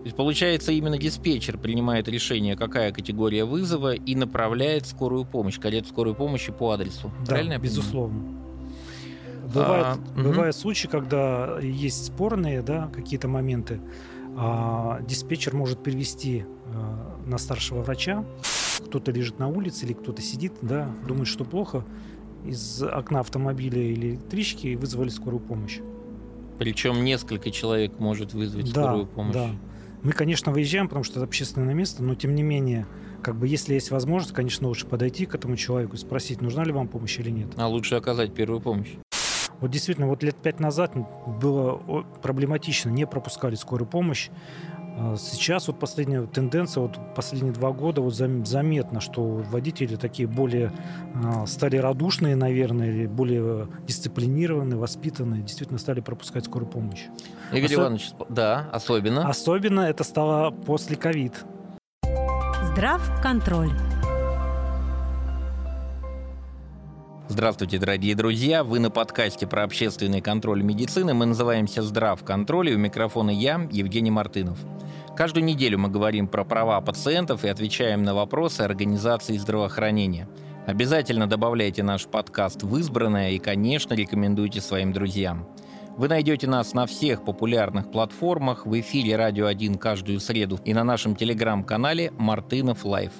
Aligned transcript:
То 0.00 0.04
есть, 0.04 0.16
получается, 0.16 0.72
именно 0.72 0.96
диспетчер 0.96 1.58
принимает 1.58 2.08
решение, 2.08 2.56
какая 2.56 2.90
категория 2.90 3.44
вызова, 3.44 3.94
и 3.94 4.14
направляет 4.14 4.86
скорую 4.86 5.26
помощь, 5.26 5.58
карету 5.60 5.88
скорой 5.88 6.14
помощи 6.14 6.52
по 6.52 6.70
адресу. 6.70 7.10
Да, 7.20 7.26
Правильно 7.34 7.58
безусловно. 7.58 8.22
Бывают, 9.52 9.98
А, 10.16 10.20
бывают 10.22 10.56
случаи, 10.56 10.86
когда 10.86 11.58
есть 11.60 12.06
спорные 12.06 12.62
да, 12.62 12.88
какие-то 12.94 13.28
моменты. 13.28 13.80
а 14.36 15.00
диспетчер 15.06 15.54
может 15.54 15.82
перевести 15.82 16.44
а, 16.72 17.18
на 17.26 17.36
старшего 17.36 17.82
врача. 17.82 18.24
Кто-то 18.86 19.10
лежит 19.12 19.38
на 19.38 19.48
улице 19.48 19.84
или 19.84 19.92
кто-то 19.92 20.22
сидит, 20.22 20.52
да, 20.62 20.88
думает, 21.06 21.26
что 21.26 21.44
плохо. 21.44 21.84
Из 22.46 22.82
окна 22.82 23.20
автомобиля 23.20 23.82
или 23.82 24.12
электрички 24.12 24.76
вызвали 24.76 25.08
скорую 25.10 25.40
помощь. 25.40 25.80
Причем 26.58 27.04
несколько 27.04 27.50
человек 27.50 27.98
может 27.98 28.32
вызвать 28.32 28.72
Да, 28.72 28.84
скорую 28.84 29.06
помощь. 29.06 29.34
да. 29.34 29.50
Мы, 30.02 30.12
конечно, 30.12 30.50
выезжаем, 30.50 30.88
потому 30.88 31.04
что 31.04 31.16
это 31.16 31.24
общественное 31.24 31.74
место, 31.74 32.02
но 32.02 32.14
тем 32.14 32.34
не 32.34 32.42
менее, 32.42 32.86
как 33.22 33.36
бы 33.36 33.46
если 33.46 33.74
есть 33.74 33.90
возможность, 33.90 34.32
конечно, 34.32 34.66
лучше 34.66 34.86
подойти 34.86 35.26
к 35.26 35.34
этому 35.34 35.56
человеку 35.56 35.96
и 35.96 35.98
спросить, 35.98 36.40
нужна 36.40 36.64
ли 36.64 36.72
вам 36.72 36.88
помощь 36.88 37.18
или 37.18 37.28
нет. 37.28 37.48
А 37.56 37.68
лучше 37.68 37.96
оказать 37.96 38.32
первую 38.32 38.60
помощь. 38.60 38.88
Вот 39.60 39.70
действительно, 39.70 40.06
вот 40.08 40.22
лет 40.22 40.36
пять 40.36 40.58
назад 40.58 40.94
было 41.42 42.04
проблематично, 42.22 42.88
не 42.88 43.06
пропускали 43.06 43.56
скорую 43.56 43.86
помощь. 43.86 44.30
А 45.02 45.16
Сейчас 45.16 45.66
вот 45.66 45.78
последняя 45.78 46.26
тенденция, 46.26 46.82
вот 46.82 46.98
последние 47.14 47.54
два 47.54 47.72
года 47.72 48.02
вот 48.02 48.12
зам- 48.14 48.44
заметно, 48.44 49.00
что 49.00 49.22
водители 49.50 49.96
такие 49.96 50.28
более 50.28 50.72
а, 51.24 51.46
стали 51.46 51.78
радушные, 51.78 52.36
наверное, 52.36 52.88
или 52.88 53.06
более 53.06 53.66
дисциплинированные, 53.86 54.78
воспитанные, 54.78 55.40
действительно 55.42 55.78
стали 55.78 56.00
пропускать 56.00 56.44
скорую 56.44 56.68
помощь. 56.70 57.06
Игорь 57.50 57.70
Осо- 57.70 57.74
Иванович, 57.74 58.10
да, 58.28 58.68
особенно. 58.72 59.26
Особенно 59.26 59.80
это 59.80 60.04
стало 60.04 60.50
после 60.50 60.96
ковид. 60.96 61.44
Здравконтроль. 62.72 63.72
Здравствуйте, 67.40 67.78
дорогие 67.78 68.14
друзья! 68.14 68.62
Вы 68.62 68.80
на 68.80 68.90
подкасте 68.90 69.46
про 69.46 69.62
общественный 69.62 70.20
контроль 70.20 70.62
медицины. 70.62 71.14
Мы 71.14 71.24
называемся 71.24 71.80
«Здравконтроль», 71.80 72.68
и 72.68 72.74
у 72.74 72.78
микрофона 72.78 73.30
я, 73.30 73.66
Евгений 73.72 74.10
Мартынов. 74.10 74.58
Каждую 75.16 75.44
неделю 75.44 75.78
мы 75.78 75.88
говорим 75.88 76.28
про 76.28 76.44
права 76.44 76.78
пациентов 76.82 77.42
и 77.46 77.48
отвечаем 77.48 78.02
на 78.02 78.14
вопросы 78.14 78.60
организации 78.60 79.38
здравоохранения. 79.38 80.28
Обязательно 80.66 81.26
добавляйте 81.26 81.82
наш 81.82 82.04
подкаст 82.04 82.62
в 82.62 82.76
избранное 82.76 83.30
и, 83.30 83.38
конечно, 83.38 83.94
рекомендуйте 83.94 84.60
своим 84.60 84.92
друзьям. 84.92 85.48
Вы 85.96 86.08
найдете 86.08 86.46
нас 86.46 86.74
на 86.74 86.84
всех 86.84 87.24
популярных 87.24 87.90
платформах, 87.90 88.66
в 88.66 88.78
эфире 88.80 89.16
«Радио 89.16 89.48
1» 89.48 89.78
каждую 89.78 90.20
среду 90.20 90.60
и 90.66 90.74
на 90.74 90.84
нашем 90.84 91.16
телеграм-канале 91.16 92.12
«Мартынов 92.18 92.84
Live». 92.84 93.12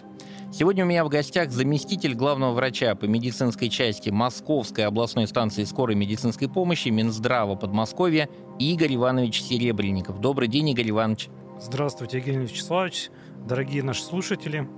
Сегодня 0.52 0.84
у 0.84 0.88
меня 0.88 1.04
в 1.04 1.08
гостях 1.08 1.52
заместитель 1.52 2.14
главного 2.14 2.52
врача 2.54 2.96
по 2.96 3.04
медицинской 3.04 3.68
части 3.68 4.10
Московской 4.10 4.84
областной 4.84 5.28
станции 5.28 5.62
скорой 5.62 5.94
медицинской 5.94 6.48
помощи 6.48 6.88
Минздрава 6.88 7.54
Подмосковья 7.54 8.28
Игорь 8.58 8.96
Иванович 8.96 9.42
Серебренников. 9.42 10.20
Добрый 10.20 10.48
день, 10.48 10.70
Игорь 10.70 10.90
Иванович. 10.90 11.28
Здравствуйте, 11.60 12.18
Евгений 12.18 12.46
Вячеславович, 12.46 13.10
дорогие 13.46 13.84
наши 13.84 14.02
слушатели. 14.02 14.68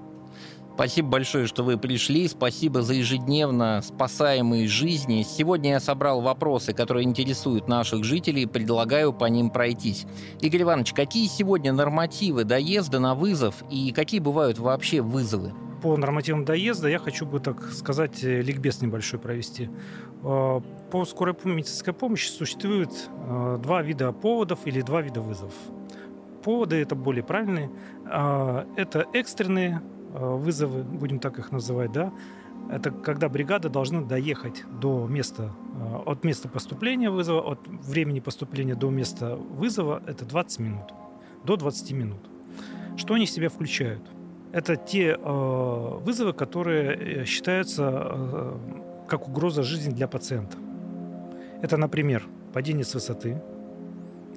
Спасибо 0.74 1.08
большое, 1.08 1.46
что 1.46 1.64
вы 1.64 1.76
пришли. 1.76 2.26
Спасибо 2.28 2.82
за 2.82 2.94
ежедневно 2.94 3.82
спасаемые 3.82 4.66
жизни. 4.68 5.22
Сегодня 5.22 5.72
я 5.72 5.80
собрал 5.80 6.22
вопросы, 6.22 6.72
которые 6.72 7.04
интересуют 7.04 7.68
наших 7.68 8.04
жителей, 8.04 8.46
предлагаю 8.46 9.12
по 9.12 9.26
ним 9.26 9.50
пройтись. 9.50 10.06
Игорь 10.40 10.62
Иванович, 10.62 10.94
какие 10.94 11.28
сегодня 11.28 11.72
нормативы 11.72 12.44
доезда 12.44 13.00
на 13.00 13.14
вызов 13.14 13.62
и 13.70 13.92
какие 13.92 14.20
бывают 14.20 14.58
вообще 14.58 15.02
вызовы? 15.02 15.52
По 15.82 15.96
нормативам 15.96 16.44
доезда 16.44 16.88
я 16.88 16.98
хочу 16.98 17.26
бы, 17.26 17.40
так 17.40 17.60
сказать, 17.72 18.24
э, 18.24 18.40
ликбез 18.40 18.80
небольшой 18.80 19.18
провести. 19.18 19.68
Э, 20.22 20.60
По 20.90 21.04
скорой 21.04 21.34
медицинской 21.44 21.92
помощи 21.92 22.28
существует 22.28 22.90
э, 23.08 23.58
два 23.62 23.82
вида 23.82 24.12
поводов 24.12 24.60
или 24.64 24.80
два 24.80 25.02
вида 25.02 25.20
вызовов. 25.20 25.54
Поводы 26.42 26.76
это 26.76 26.94
более 26.94 27.22
правильные. 27.22 27.70
Это 28.04 29.06
экстренные 29.12 29.80
вызовы, 30.12 30.82
будем 30.82 31.18
так 31.18 31.38
их 31.38 31.52
называть, 31.52 31.92
да. 31.92 32.12
Это 32.70 32.90
когда 32.90 33.28
бригада 33.28 33.68
должна 33.68 34.00
доехать 34.02 34.64
до 34.80 35.06
места, 35.06 35.52
э, 35.74 35.96
от 36.06 36.24
места 36.24 36.48
поступления 36.48 37.10
вызова, 37.10 37.52
от 37.52 37.66
времени 37.66 38.20
поступления 38.20 38.74
до 38.74 38.90
места 38.90 39.36
вызова, 39.36 40.02
это 40.06 40.24
20 40.24 40.60
минут, 40.60 40.94
до 41.44 41.56
20 41.56 41.92
минут. 41.92 42.30
Что 42.96 43.14
они 43.14 43.26
в 43.26 43.30
себя 43.30 43.48
включают? 43.48 44.02
Это 44.52 44.76
те 44.76 45.16
э, 45.18 45.98
вызовы, 46.04 46.32
которые 46.32 46.96
э, 46.96 47.24
считаются 47.24 47.90
э, 47.92 48.58
как 49.08 49.28
угроза 49.28 49.62
жизни 49.62 49.92
для 49.92 50.06
пациента. 50.06 50.56
Это, 51.62 51.76
например, 51.76 52.26
падение 52.52 52.84
с 52.84 52.94
высоты, 52.94 53.40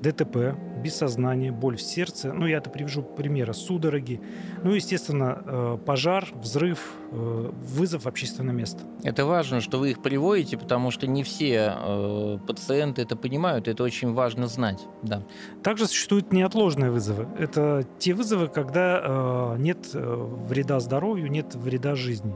ДТП, 0.05 0.55
бессознание, 0.83 1.51
боль 1.51 1.77
в 1.77 1.81
сердце. 1.81 2.31
Ну, 2.31 2.45
я 2.45 2.57
это 2.57 2.69
привожу 2.69 3.01
примеры. 3.01 3.55
Судороги. 3.55 4.21
Ну, 4.63 4.71
естественно, 4.71 5.41
э, 5.43 5.77
пожар, 5.83 6.27
взрыв, 6.35 6.93
э, 7.11 7.51
вызов 7.53 8.03
в 8.03 8.07
общественное 8.07 8.53
место. 8.53 8.83
Это 9.03 9.25
важно, 9.25 9.61
что 9.61 9.79
вы 9.79 9.91
их 9.91 10.03
приводите, 10.03 10.59
потому 10.59 10.91
что 10.91 11.07
не 11.07 11.23
все 11.23 11.73
э, 11.75 12.37
пациенты 12.47 13.01
это 13.01 13.15
понимают, 13.15 13.67
это 13.67 13.83
очень 13.83 14.13
важно 14.13 14.47
знать. 14.47 14.85
Да. 15.01 15.23
Также 15.63 15.87
существуют 15.87 16.31
неотложные 16.31 16.91
вызовы. 16.91 17.27
Это 17.39 17.83
те 17.97 18.13
вызовы, 18.13 18.47
когда 18.47 19.55
нет 19.57 19.89
вреда 19.93 20.79
здоровью, 20.79 21.31
нет 21.31 21.55
вреда 21.55 21.95
жизни. 21.95 22.33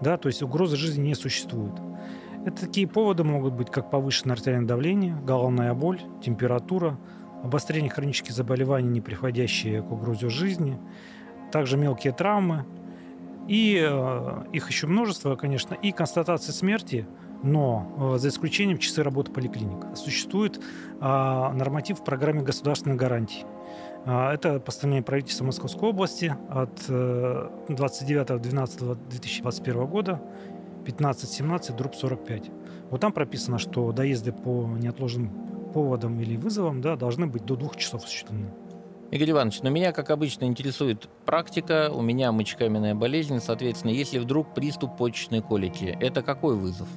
Да, 0.00 0.16
то 0.16 0.28
есть 0.28 0.42
угрозы 0.42 0.76
жизни 0.76 1.08
не 1.08 1.14
существует. 1.14 1.74
Это 2.44 2.66
такие 2.66 2.86
поводы 2.86 3.24
могут 3.24 3.54
быть, 3.54 3.70
как 3.70 3.90
повышенное 3.90 4.34
артериальное 4.34 4.68
давление, 4.68 5.16
головная 5.24 5.72
боль, 5.72 6.02
температура, 6.22 6.98
обострение 7.42 7.90
хронических 7.90 8.32
заболеваний, 8.32 8.88
не 8.88 9.00
приходящие 9.00 9.82
к 9.82 9.90
угрозе 9.90 10.28
жизни, 10.28 10.78
также 11.50 11.78
мелкие 11.78 12.12
травмы. 12.12 12.66
И 13.48 13.82
э, 13.82 14.44
их 14.52 14.68
еще 14.68 14.86
множество, 14.86 15.36
конечно, 15.36 15.72
и 15.74 15.92
констатация 15.92 16.52
смерти, 16.52 17.06
но 17.42 18.14
э, 18.14 18.18
за 18.18 18.28
исключением 18.28 18.76
часы 18.78 19.02
работы 19.02 19.32
поликлиник. 19.32 19.96
Существует 19.96 20.60
а, 21.00 21.52
норматив 21.52 22.00
в 22.00 22.04
программе 22.04 22.42
государственной 22.42 22.96
гарантии. 22.96 23.44
А, 24.06 24.32
Это 24.32 24.60
постановление 24.60 25.04
правительства 25.04 25.44
Московской 25.44 25.90
области 25.90 26.34
от 26.48 26.84
э, 26.88 27.50
29.12.2021 27.68 29.86
года 29.86 30.22
1517 30.92 31.76
дробь 31.76 31.94
45. 31.94 32.50
Вот 32.90 33.00
там 33.00 33.12
прописано, 33.12 33.58
что 33.58 33.90
доезды 33.92 34.32
по 34.32 34.66
неотложным 34.66 35.70
поводам 35.72 36.20
или 36.20 36.36
вызовам 36.36 36.80
да, 36.80 36.96
должны 36.96 37.26
быть 37.26 37.44
до 37.44 37.56
двух 37.56 37.76
часов 37.76 38.04
осуществлены. 38.04 38.52
Игорь 39.10 39.30
Иванович, 39.30 39.62
но 39.62 39.70
меня, 39.70 39.92
как 39.92 40.10
обычно, 40.10 40.44
интересует 40.44 41.08
практика. 41.24 41.90
У 41.92 42.02
меня 42.02 42.32
мочекаменная 42.32 42.94
болезнь, 42.94 43.38
соответственно, 43.40 43.90
если 43.92 44.18
вдруг 44.18 44.54
приступ 44.54 44.96
почечной 44.96 45.40
колики, 45.40 45.96
это 46.00 46.22
какой 46.22 46.56
вызов? 46.56 46.88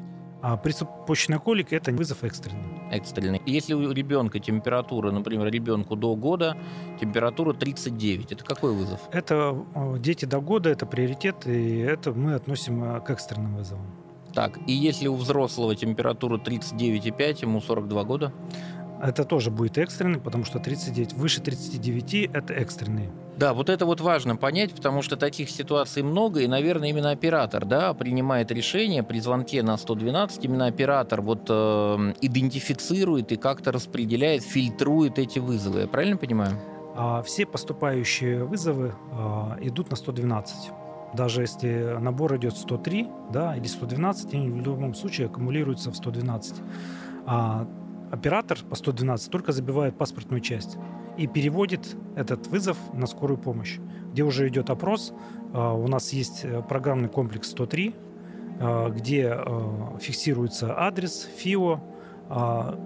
А 0.41 0.57
приступ 0.57 1.05
почечной 1.05 1.39
колики– 1.39 1.75
это 1.75 1.91
вызов 1.91 2.23
экстренный. 2.23 2.76
Экстренный. 2.91 3.41
Если 3.45 3.73
у 3.73 3.91
ребенка 3.91 4.39
температура, 4.39 5.11
например, 5.11 5.51
ребенку 5.51 5.95
до 5.95 6.15
года, 6.15 6.57
температура 6.99 7.53
39, 7.53 8.31
это 8.31 8.43
какой 8.43 8.73
вызов? 8.73 9.01
Это 9.11 9.65
дети 9.99 10.25
до 10.25 10.39
года, 10.41 10.69
это 10.69 10.85
приоритет, 10.85 11.47
и 11.47 11.79
это 11.79 12.11
мы 12.11 12.33
относим 12.33 12.83
э, 12.83 13.01
к 13.01 13.09
экстренным 13.09 13.55
вызовам. 13.55 13.85
Так, 14.33 14.59
и 14.67 14.71
если 14.71 15.07
у 15.07 15.15
взрослого 15.15 15.75
температура 15.75 16.37
39,5, 16.37 17.41
ему 17.41 17.61
42 17.61 18.03
года? 18.03 18.33
Это 19.01 19.23
тоже 19.23 19.51
будет 19.51 19.77
экстренный, 19.77 20.19
потому 20.19 20.43
что 20.45 20.59
39, 20.59 21.13
выше 21.13 21.41
39– 21.41 22.29
это 22.33 22.53
экстренные. 22.53 23.11
Да, 23.37 23.53
вот 23.53 23.69
это 23.69 23.85
вот 23.85 24.01
важно 24.01 24.35
понять, 24.35 24.73
потому 24.73 25.03
что 25.03 25.15
таких 25.15 25.49
ситуаций 25.51 26.01
много, 26.01 26.41
и, 26.41 26.47
наверное, 26.47 26.89
именно 26.89 27.11
оператор, 27.11 27.65
да, 27.65 27.93
принимает 27.93 28.51
решение 28.51 29.03
при 29.03 29.19
звонке 29.19 29.61
на 29.61 29.77
112, 29.77 30.45
именно 30.45 30.65
оператор 30.65 31.21
вот 31.21 31.45
э, 31.49 31.53
идентифицирует 32.21 33.31
и 33.31 33.35
как-то 33.35 33.71
распределяет, 33.71 34.41
фильтрует 34.41 35.19
эти 35.19 35.37
вызовы. 35.37 35.81
Я 35.81 35.87
правильно 35.87 36.17
понимаю? 36.17 36.59
А 36.95 37.21
все 37.21 37.45
поступающие 37.45 38.43
вызовы 38.43 38.95
а, 39.11 39.55
идут 39.61 39.91
на 39.91 39.95
112. 39.95 40.71
Даже 41.13 41.41
если 41.41 41.95
набор 41.99 42.35
идет 42.37 42.57
103 42.57 43.07
да, 43.31 43.55
или 43.55 43.67
112, 43.67 44.33
они 44.33 44.49
в 44.49 44.65
любом 44.65 44.95
случае 44.95 45.27
аккумулируются 45.27 45.91
в 45.91 45.95
112. 45.95 46.55
А 47.27 47.67
оператор 48.11 48.59
по 48.69 48.75
112 48.75 49.31
только 49.31 49.51
забивает 49.51 49.97
паспортную 49.97 50.41
часть 50.41 50.77
и 51.17 51.27
переводит 51.27 51.95
этот 52.15 52.47
вызов 52.47 52.77
на 52.93 53.07
скорую 53.07 53.37
помощь, 53.37 53.79
где 54.11 54.23
уже 54.23 54.47
идет 54.47 54.69
опрос. 54.69 55.13
А, 55.53 55.73
У 55.73 55.87
нас 55.87 56.13
есть 56.13 56.41
э, 56.43 56.61
программный 56.61 57.09
комплекс 57.09 57.49
103, 57.49 57.95
а, 58.59 58.89
где 58.89 59.29
а, 59.29 59.97
фиксируется 59.99 60.77
адрес, 60.77 61.27
ФИО, 61.37 61.81
а, 62.29 62.79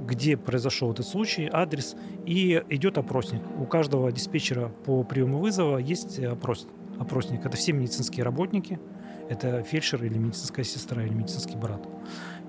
где 0.00 0.36
произошел 0.36 0.92
этот 0.92 1.06
случай, 1.06 1.48
адрес, 1.52 1.96
и 2.26 2.62
идет 2.70 2.98
опросник. 2.98 3.42
У 3.58 3.64
каждого 3.66 4.10
диспетчера 4.10 4.68
по 4.84 5.04
приему 5.04 5.38
вызова 5.38 5.78
есть 5.78 6.18
опрос, 6.18 6.66
опросник. 6.98 7.44
Это 7.44 7.56
все 7.56 7.72
медицинские 7.72 8.24
работники, 8.24 8.80
это 9.28 9.62
фельдшер 9.62 10.04
или 10.04 10.18
медицинская 10.18 10.64
сестра 10.64 11.02
или 11.02 11.12
медицинский 11.12 11.56
брат. 11.56 11.86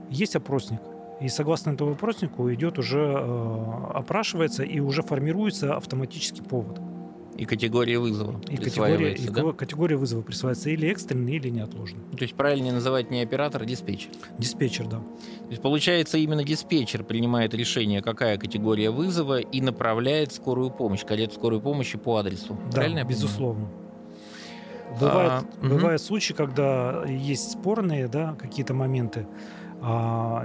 Есть 0.09 0.35
опросник. 0.35 0.79
И 1.21 1.29
согласно 1.29 1.71
этому 1.71 1.91
опроснику 1.91 2.51
идет 2.53 2.79
уже 2.79 2.99
э, 2.99 3.73
опрашивается 3.93 4.63
и 4.63 4.79
уже 4.79 5.03
формируется 5.03 5.75
автоматический 5.75 6.41
повод. 6.41 6.79
И 7.37 7.45
категория 7.45 7.97
вызова 7.97 8.39
и 8.47 8.57
категория, 8.57 9.13
и 9.13 9.27
да? 9.27 9.53
категория 9.53 9.95
вызова 9.95 10.21
присваивается 10.21 10.69
или 10.69 10.87
экстренный, 10.89 11.35
или 11.35 11.49
неотложный. 11.49 12.01
То 12.15 12.23
есть 12.23 12.35
правильнее 12.35 12.73
называть 12.73 13.09
не 13.09 13.21
оператор, 13.21 13.63
а 13.63 13.65
диспетчер? 13.65 14.11
Диспетчер, 14.37 14.85
да. 14.85 14.97
То 14.97 15.49
есть 15.49 15.61
получается 15.61 16.19
именно 16.19 16.43
диспетчер 16.43 17.03
принимает 17.03 17.53
решение, 17.55 18.01
какая 18.03 18.37
категория 18.37 18.91
вызова 18.91 19.39
и 19.39 19.61
направляет 19.61 20.31
скорую 20.31 20.69
помощь, 20.69 21.03
карету 21.03 21.33
скорой 21.33 21.59
помощи 21.59 21.97
по 21.97 22.17
адресу. 22.17 22.57
Да, 22.65 22.81
Правильно 22.81 23.03
безусловно. 23.03 23.67
Бывает, 24.99 25.31
а, 25.31 25.45
бывают 25.59 26.01
угу. 26.01 26.07
случаи, 26.07 26.33
когда 26.33 27.03
есть 27.07 27.53
спорные 27.53 28.07
да, 28.07 28.35
какие-то 28.39 28.75
моменты, 28.75 29.21
а 29.21 29.62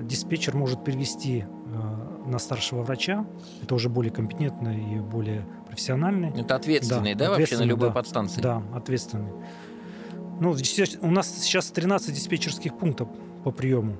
диспетчер 0.02 0.56
может 0.56 0.84
перевести 0.84 1.44
а, 1.72 2.24
на 2.26 2.38
старшего 2.38 2.82
врача. 2.82 3.24
Это 3.62 3.74
уже 3.74 3.88
более 3.88 4.12
компетентный 4.12 4.96
и 4.96 4.98
более 4.98 5.46
профессиональный. 5.66 6.30
Это 6.30 6.56
ответственный, 6.56 7.14
да, 7.14 7.26
да 7.26 7.38
вообще 7.38 7.56
на 7.56 7.62
любой 7.62 7.88
да, 7.88 7.94
подстанции? 7.94 8.40
Да, 8.40 8.62
ответственный. 8.74 9.32
Ну, 10.40 10.56
у 11.00 11.10
нас 11.10 11.28
сейчас 11.40 11.70
13 11.70 12.14
диспетчерских 12.14 12.76
пунктов 12.76 13.08
по 13.44 13.50
приему. 13.52 13.96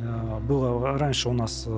А, 0.00 0.40
было 0.40 0.98
раньше 0.98 1.28
у 1.28 1.32
нас 1.32 1.68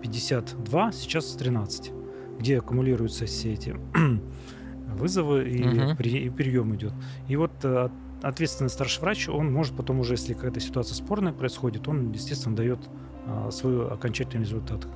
52, 0.00 0.92
сейчас 0.92 1.32
13, 1.32 1.92
где 2.38 2.58
аккумулируются 2.58 3.26
все 3.26 3.52
эти 3.52 3.76
вызовы 4.94 5.50
и, 5.50 5.66
угу. 5.66 5.96
при, 5.96 6.24
и 6.24 6.30
прием 6.30 6.74
идет. 6.74 6.92
И 7.28 7.36
вот 7.36 7.52
э, 7.62 7.90
ответственный 8.28 8.70
старший 8.70 9.00
врач, 9.00 9.28
он 9.28 9.52
может 9.52 9.76
потом 9.76 10.00
уже, 10.00 10.14
если 10.14 10.34
какая-то 10.34 10.60
ситуация 10.60 10.94
спорная 10.94 11.32
происходит, 11.32 11.88
он, 11.88 12.12
естественно, 12.12 12.56
дает 12.56 12.80
а, 13.26 13.50
свой 13.50 13.88
окончательный 13.88 14.44
результат. 14.44 14.86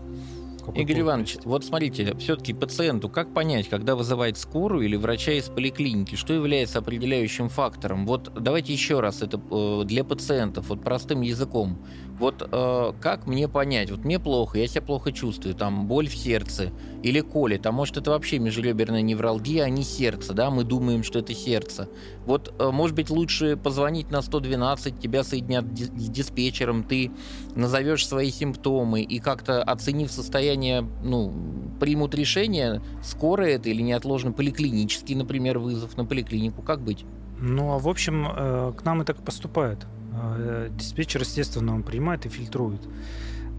Игорь 0.75 1.01
Иванович, 1.01 1.39
вот 1.45 1.65
смотрите, 1.65 2.15
все-таки 2.19 2.53
пациенту 2.53 3.09
как 3.09 3.33
понять, 3.33 3.69
когда 3.69 3.97
вызывать 3.97 4.39
скорую 4.39 4.85
или 4.85 4.97
врача 4.97 5.33
из 5.33 5.49
поликлиники, 5.49 6.15
что 6.15 6.33
является 6.33 6.79
определяющим 6.79 7.49
фактором? 7.49 8.07
Вот 8.07 8.33
давайте 8.39 8.73
еще 8.73 9.01
раз 9.01 9.23
это 9.23 9.41
э, 9.51 9.83
для 9.85 10.05
пациентов, 10.05 10.69
вот 10.69 10.83
простым 10.83 11.23
языком. 11.23 11.79
Вот 12.21 12.47
э, 12.53 12.93
как 13.01 13.27
мне 13.27 13.49
понять, 13.49 13.91
вот 13.91 14.05
мне 14.05 14.19
плохо, 14.19 14.59
я 14.59 14.67
себя 14.67 14.83
плохо 14.83 15.11
чувствую, 15.11 15.55
там 15.55 15.87
боль 15.87 16.07
в 16.07 16.15
сердце 16.15 16.71
или 17.03 17.21
колет, 17.21 17.65
а 17.65 17.73
может 17.73 17.97
это 17.97 18.11
вообще 18.11 18.39
межреберная 18.39 19.01
невралгия, 19.01 19.65
а 19.65 19.71
не 19.71 19.83
сердце, 19.83 20.35
да, 20.35 20.51
мы 20.51 20.65
думаем, 20.65 21.03
что 21.03 21.21
это 21.21 21.33
сердце. 21.35 21.89
Вот, 22.27 22.55
э, 22.59 22.71
может 22.71 22.95
быть, 22.95 23.09
лучше 23.09 23.57
позвонить 23.57 24.11
на 24.11 24.21
112, 24.21 25.01
тебя 25.01 25.25
соединят 25.25 25.65
с 25.75 26.11
диспетчером, 26.11 26.85
ты 26.85 27.11
назовешь 27.55 28.07
свои 28.07 28.31
симптомы 28.31 29.01
и 29.01 29.19
как-то 29.19 29.63
оценив 29.63 30.11
состояние, 30.11 30.87
ну, 31.03 31.33
примут 31.81 32.15
решение, 32.15 32.83
скоро 33.03 33.45
это 33.45 33.71
или 33.71 33.81
неотложно 33.81 34.33
поликлинический, 34.33 35.15
например, 35.15 35.59
вызов 35.59 35.97
на 35.97 36.05
поликлинику, 36.05 36.61
как 36.61 36.83
быть? 36.83 37.07
Ну, 37.39 37.73
а 37.73 37.79
в 37.79 37.89
общем, 37.89 38.27
э, 38.31 38.73
к 38.77 38.85
нам 38.85 39.01
и 39.01 39.07
так 39.07 39.25
поступает. 39.25 39.87
Э, 40.13 40.69
диспетчер, 40.73 41.21
естественно, 41.21 41.75
он 41.75 41.83
принимает 41.83 42.27
и 42.27 42.29
фильтрует. 42.29 42.81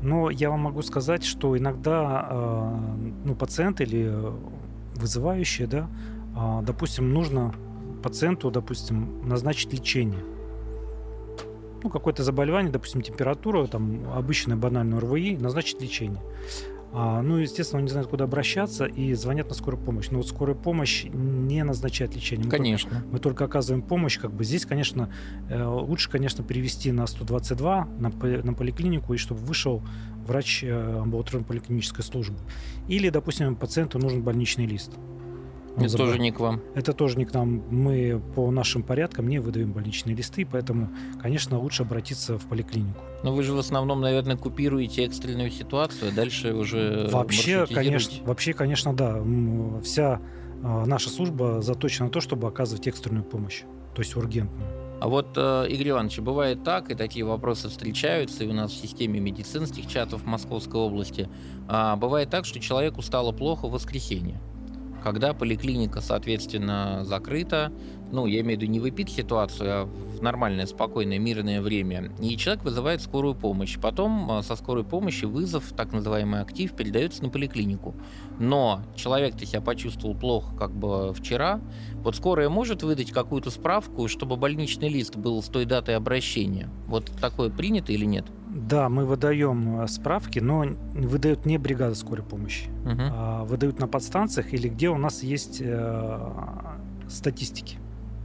Но 0.02 0.30
я 0.30 0.50
вам 0.50 0.62
могу 0.62 0.82
сказать, 0.82 1.24
что 1.24 1.58
иногда 1.58 2.28
э, 2.30 2.78
ну, 3.26 3.36
пациент 3.36 3.82
или 3.82 4.12
вызывающий, 4.96 5.66
да, 5.68 5.88
а, 6.36 6.62
допустим, 6.62 7.14
нужно 7.14 7.54
пациенту, 8.04 8.52
допустим, 8.52 9.28
назначить 9.28 9.74
лечение. 9.74 10.24
Ну, 11.84 11.90
какое-то 11.90 12.24
заболевание, 12.24 12.72
допустим, 12.72 13.02
температура, 13.02 13.66
там, 13.68 14.12
обычное 14.14 14.56
банальное 14.56 15.00
РВИ, 15.00 15.38
назначить 15.38 15.82
лечение. 15.82 16.22
А, 16.94 17.22
ну, 17.22 17.38
естественно, 17.38 17.80
он 17.80 17.86
не 17.86 17.92
знает, 17.92 18.08
куда 18.08 18.26
обращаться, 18.26 18.86
и 18.86 19.14
звонят 19.14 19.48
на 19.48 19.56
скорую 19.56 19.84
помощь. 19.84 20.10
Но 20.10 20.18
вот 20.18 20.28
скорая 20.28 20.56
помощь 20.56 21.06
не 21.06 21.64
назначает 21.64 22.16
лечение. 22.16 22.46
Мы 22.46 22.52
конечно. 22.52 22.90
Только, 22.90 23.06
мы 23.08 23.20
только 23.20 23.46
оказываем 23.46 23.82
помощь. 23.82 24.20
Как 24.20 24.34
бы 24.34 24.44
здесь, 24.44 24.66
конечно, 24.66 25.12
э, 25.50 25.64
лучше, 25.64 26.10
конечно, 26.10 26.44
перевести 26.44 26.92
на 26.92 27.08
122, 27.08 27.88
на, 27.98 28.10
на 28.10 28.54
поликлинику, 28.54 29.14
и 29.14 29.18
чтобы 29.18 29.42
вышел 29.42 29.82
врач 30.28 30.64
э, 30.64 31.00
амбулаторной 31.02 31.46
поликлинической 31.46 32.04
службы. 32.04 32.38
Или, 32.88 33.10
допустим, 33.10 33.56
пациенту 33.56 33.98
нужен 33.98 34.22
больничный 34.22 34.66
лист. 34.66 34.92
Это 35.78 35.90
забрал. 35.90 36.08
тоже 36.08 36.20
не 36.20 36.32
к 36.32 36.40
вам. 36.40 36.62
Это 36.76 36.94
тоже 36.94 37.18
не 37.18 37.26
к 37.26 37.34
нам. 37.34 37.64
Мы 37.70 38.22
по 38.36 38.52
нашим 38.52 38.84
порядкам 38.84 39.28
не 39.28 39.40
выдаем 39.40 39.72
больничные 39.72 40.16
листы, 40.16 40.46
поэтому, 40.46 40.90
конечно, 41.22 41.58
лучше 41.60 41.84
обратиться 41.84 42.38
в 42.38 42.46
поликлинику. 42.48 43.00
Но 43.24 43.34
вы 43.34 43.44
же 43.44 43.54
в 43.54 43.60
основном, 43.60 44.02
наверное, 44.02 44.36
купируете 44.36 45.06
экстренную 45.06 45.50
ситуацию, 45.52 46.12
а 46.12 46.16
дальше 46.16 46.54
уже 46.54 47.08
вообще, 47.12 47.66
конечно, 47.68 48.26
вообще, 48.26 48.54
конечно, 48.54 48.94
да. 48.94 49.22
Вся 49.84 50.20
а, 50.64 50.86
наша 50.86 51.10
служба 51.10 51.62
заточена 51.62 52.06
на 52.06 52.12
то, 52.12 52.20
чтобы 52.20 52.48
оказывать 52.48 52.88
экстренную 52.88 53.24
помощь, 53.24 53.64
то 53.96 54.02
есть 54.02 54.16
ургентную. 54.16 54.68
А 55.00 55.08
вот, 55.08 55.30
э, 55.36 55.66
Игорь 55.68 55.90
Иванович, 55.90 56.20
бывает 56.20 56.64
так, 56.64 56.92
и 56.92 56.96
такие 56.96 57.26
вопросы 57.26 57.70
встречаются 57.70 58.44
и 58.44 58.48
у 58.48 58.54
нас 58.54 58.72
в 58.72 58.76
системе 58.76 59.20
медицинских 59.20 59.88
чатов 59.88 60.26
Московской 60.26 60.80
области. 60.80 61.28
А 61.68 61.96
бывает 61.96 62.30
так, 62.30 62.46
что 62.46 62.60
человеку 62.60 63.02
стало 63.02 63.32
плохо 63.32 63.68
в 63.68 63.72
воскресенье 63.72 64.40
когда 65.04 65.34
поликлиника, 65.34 66.02
соответственно, 66.02 67.04
закрыта, 67.06 67.72
ну, 68.12 68.26
я 68.26 68.42
имею 68.42 68.60
в 68.60 68.62
виду 68.62 68.72
не 68.72 68.80
в 68.80 68.90
эпид-ситуацию, 68.90 69.70
а 69.72 69.86
в 69.86 70.22
нормальное, 70.22 70.66
спокойное, 70.66 71.18
мирное 71.18 71.62
время, 71.62 72.12
и 72.20 72.36
человек 72.38 72.64
вызывает 72.64 73.02
скорую 73.02 73.36
помощь. 73.36 73.80
Потом 73.80 74.30
а, 74.32 74.44
со 74.44 74.56
скорой 74.56 74.84
помощи 74.84 75.26
вызов, 75.26 75.72
так 75.76 75.94
называемый 75.94 76.42
актив, 76.42 76.74
передается 76.74 77.24
на 77.24 77.30
поликлинику. 77.30 77.96
Но 78.40 78.82
человек-то 78.96 79.46
себя 79.46 79.62
почувствовал 79.62 80.16
плохо 80.16 80.56
как 80.56 80.72
бы 80.72 81.14
вчера. 81.14 81.62
Вот 81.96 82.16
скорая 82.16 82.50
может 82.50 82.84
выдать 82.84 83.12
какую-то 83.12 83.50
справку, 83.50 84.08
чтобы 84.08 84.36
больничный 84.36 84.90
лист 84.90 85.16
был 85.16 85.42
с 85.42 85.48
той 85.48 85.66
датой 85.66 85.96
обращения. 85.96 86.70
Вот 86.88 87.12
такое 87.20 87.50
принято 87.50 87.94
или 87.94 88.06
нет? 88.06 88.26
Да, 88.54 88.90
мы 88.90 89.06
выдаем 89.06 89.82
э, 89.82 89.88
справки, 89.88 90.40
но 90.40 90.66
выдают 90.94 91.46
не 91.46 91.58
бригада 91.58 91.96
скорой 91.96 92.24
помощи. 92.24 92.70
Угу. 92.84 93.02
А 93.12 93.44
выдают 93.46 93.80
на 93.80 93.88
подстанциях 93.88 94.54
или 94.54 94.68
где 94.68 94.90
у 94.90 94.98
нас 94.98 95.24
есть 95.24 95.62
э, 95.62 96.32
статистики. 97.08 97.78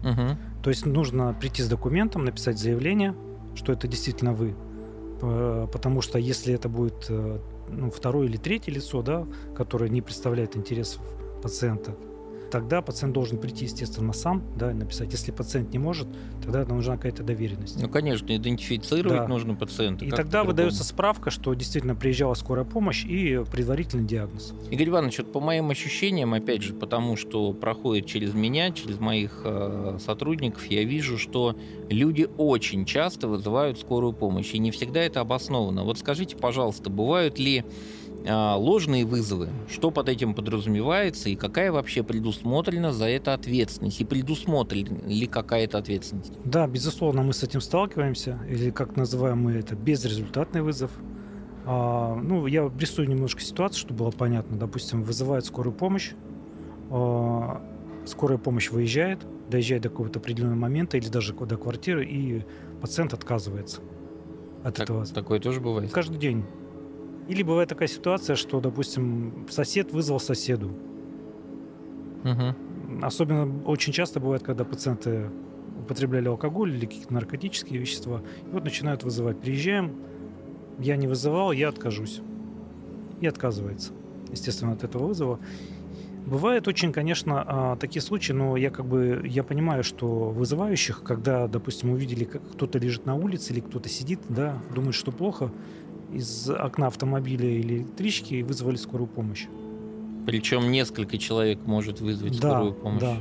Угу. 0.02 0.36
То 0.64 0.70
есть 0.70 0.84
нужно 0.84 1.32
прийти 1.32 1.62
с 1.62 1.68
документом, 1.68 2.24
написать 2.24 2.58
заявление, 2.58 3.14
что 3.54 3.72
это 3.72 3.86
действительно 3.86 4.32
вы. 4.32 4.56
Потому 5.20 6.02
что 6.02 6.18
если 6.18 6.52
это 6.52 6.68
будет 6.68 7.06
э, 7.08 7.38
ну, 7.70 7.90
второе 7.90 8.26
или 8.26 8.36
третье 8.36 8.72
лицо, 8.72 9.02
да, 9.02 9.26
которое 9.54 9.88
не 9.88 10.02
представляет 10.02 10.56
интересов 10.56 11.02
пациента, 11.40 11.94
тогда 12.50 12.82
пациент 12.82 13.14
должен 13.14 13.38
прийти, 13.38 13.64
естественно, 13.64 14.12
сам, 14.12 14.42
да, 14.56 14.70
и 14.70 14.74
написать. 14.74 15.12
Если 15.12 15.32
пациент 15.32 15.72
не 15.72 15.78
может, 15.78 16.08
тогда 16.42 16.64
нужна 16.64 16.96
какая-то 16.96 17.22
доверенность. 17.22 17.80
Ну, 17.80 17.88
конечно, 17.88 18.34
идентифицировать 18.34 19.22
да. 19.22 19.28
нужно 19.28 19.54
пациента. 19.54 20.04
И 20.04 20.10
тогда 20.10 20.44
выдается 20.44 20.84
справка, 20.84 21.30
что 21.30 21.54
действительно 21.54 21.94
приезжала 21.94 22.34
скорая 22.34 22.64
помощь 22.64 23.04
и 23.04 23.42
предварительный 23.50 24.04
диагноз. 24.04 24.54
Игорь 24.70 24.88
Иванович, 24.88 25.18
вот 25.18 25.32
по 25.32 25.40
моим 25.40 25.70
ощущениям, 25.70 26.34
опять 26.34 26.62
же, 26.62 26.74
потому 26.74 27.16
что 27.16 27.52
проходит 27.52 28.06
через 28.06 28.34
меня, 28.34 28.70
через 28.70 28.98
моих 28.98 29.42
э, 29.44 29.98
сотрудников, 30.04 30.66
я 30.66 30.84
вижу, 30.84 31.18
что 31.18 31.56
люди 31.88 32.28
очень 32.36 32.84
часто 32.84 33.28
вызывают 33.28 33.78
скорую 33.78 34.12
помощь, 34.12 34.54
и 34.54 34.58
не 34.58 34.70
всегда 34.70 35.00
это 35.00 35.20
обосновано. 35.20 35.84
Вот 35.84 35.98
скажите, 35.98 36.36
пожалуйста, 36.36 36.90
бывают 36.90 37.38
ли 37.38 37.64
ложные 38.24 39.04
вызовы. 39.04 39.48
Что 39.68 39.90
под 39.90 40.08
этим 40.08 40.34
подразумевается 40.34 41.28
и 41.28 41.36
какая 41.36 41.70
вообще 41.70 42.02
предусмотрена 42.02 42.92
за 42.92 43.06
это 43.06 43.34
ответственность? 43.34 44.00
И 44.00 44.04
предусмотрена 44.04 45.06
ли 45.06 45.26
какая-то 45.26 45.78
ответственность? 45.78 46.32
Да, 46.44 46.66
безусловно, 46.66 47.22
мы 47.22 47.32
с 47.32 47.42
этим 47.42 47.60
сталкиваемся, 47.60 48.38
или 48.48 48.70
как 48.70 48.96
называем 48.96 49.42
мы 49.42 49.52
это, 49.52 49.76
безрезультатный 49.76 50.62
вызов. 50.62 50.90
А, 51.64 52.14
ну, 52.14 52.46
я 52.46 52.70
рисую 52.78 53.08
немножко 53.08 53.40
ситуацию, 53.40 53.80
чтобы 53.80 53.98
было 54.04 54.10
понятно. 54.10 54.56
Допустим, 54.56 55.02
вызывают 55.02 55.44
скорую 55.44 55.74
помощь, 55.74 56.12
а, 56.90 57.60
скорая 58.06 58.38
помощь 58.38 58.70
выезжает, 58.70 59.26
доезжает 59.50 59.82
до 59.82 59.88
какого-то 59.88 60.18
определенного 60.18 60.58
момента 60.58 60.96
или 60.96 61.08
даже 61.08 61.34
до 61.34 61.56
квартиры, 61.56 62.04
и 62.04 62.44
пациент 62.80 63.14
отказывается 63.14 63.80
от 64.62 64.76
так, 64.76 64.84
этого. 64.84 65.06
Такое 65.06 65.40
тоже 65.40 65.60
бывает? 65.60 65.92
Каждый 65.92 66.18
день. 66.18 66.44
Или 67.28 67.42
бывает 67.42 67.68
такая 67.68 67.88
ситуация, 67.88 68.36
что, 68.36 68.60
допустим, 68.60 69.46
сосед 69.50 69.92
вызвал 69.92 70.20
соседу. 70.20 70.72
Угу. 72.24 73.02
Особенно 73.02 73.62
очень 73.64 73.92
часто 73.92 74.20
бывает, 74.20 74.42
когда 74.42 74.64
пациенты 74.64 75.30
употребляли 75.80 76.28
алкоголь 76.28 76.72
или 76.72 76.86
какие-то 76.86 77.12
наркотические 77.12 77.78
вещества. 77.78 78.22
И 78.46 78.50
вот 78.50 78.64
начинают 78.64 79.02
вызывать. 79.02 79.40
Приезжаем, 79.40 79.96
я 80.78 80.96
не 80.96 81.06
вызывал, 81.06 81.52
я 81.52 81.68
откажусь. 81.68 82.20
и 83.20 83.26
отказывается, 83.26 83.92
естественно, 84.30 84.72
от 84.72 84.84
этого 84.84 85.06
вызова. 85.06 85.40
Бывают 86.26 86.66
очень, 86.68 86.92
конечно, 86.92 87.44
а, 87.46 87.76
такие 87.76 88.02
случаи, 88.02 88.32
но 88.32 88.56
я 88.56 88.70
как 88.70 88.84
бы 88.84 89.22
я 89.24 89.44
понимаю, 89.44 89.84
что 89.84 90.30
вызывающих, 90.30 91.02
когда, 91.02 91.46
допустим, 91.46 91.90
увидели, 91.90 92.24
как 92.24 92.42
кто-то 92.52 92.78
лежит 92.78 93.06
на 93.06 93.14
улице 93.14 93.52
или 93.52 93.60
кто-то 93.60 93.88
сидит, 93.88 94.18
да, 94.28 94.58
думают, 94.74 94.96
что 94.96 95.12
плохо, 95.12 95.52
из 96.12 96.48
окна 96.50 96.88
автомобиля 96.88 97.48
или 97.48 97.78
электрички 97.78 98.42
вызвали 98.42 98.76
скорую 98.76 99.08
помощь. 99.08 99.46
Причем 100.26 100.70
несколько 100.70 101.18
человек 101.18 101.60
может 101.66 102.00
вызвать 102.00 102.40
да, 102.40 102.50
скорую 102.50 102.74
помощь. 102.74 103.00
Да. 103.00 103.16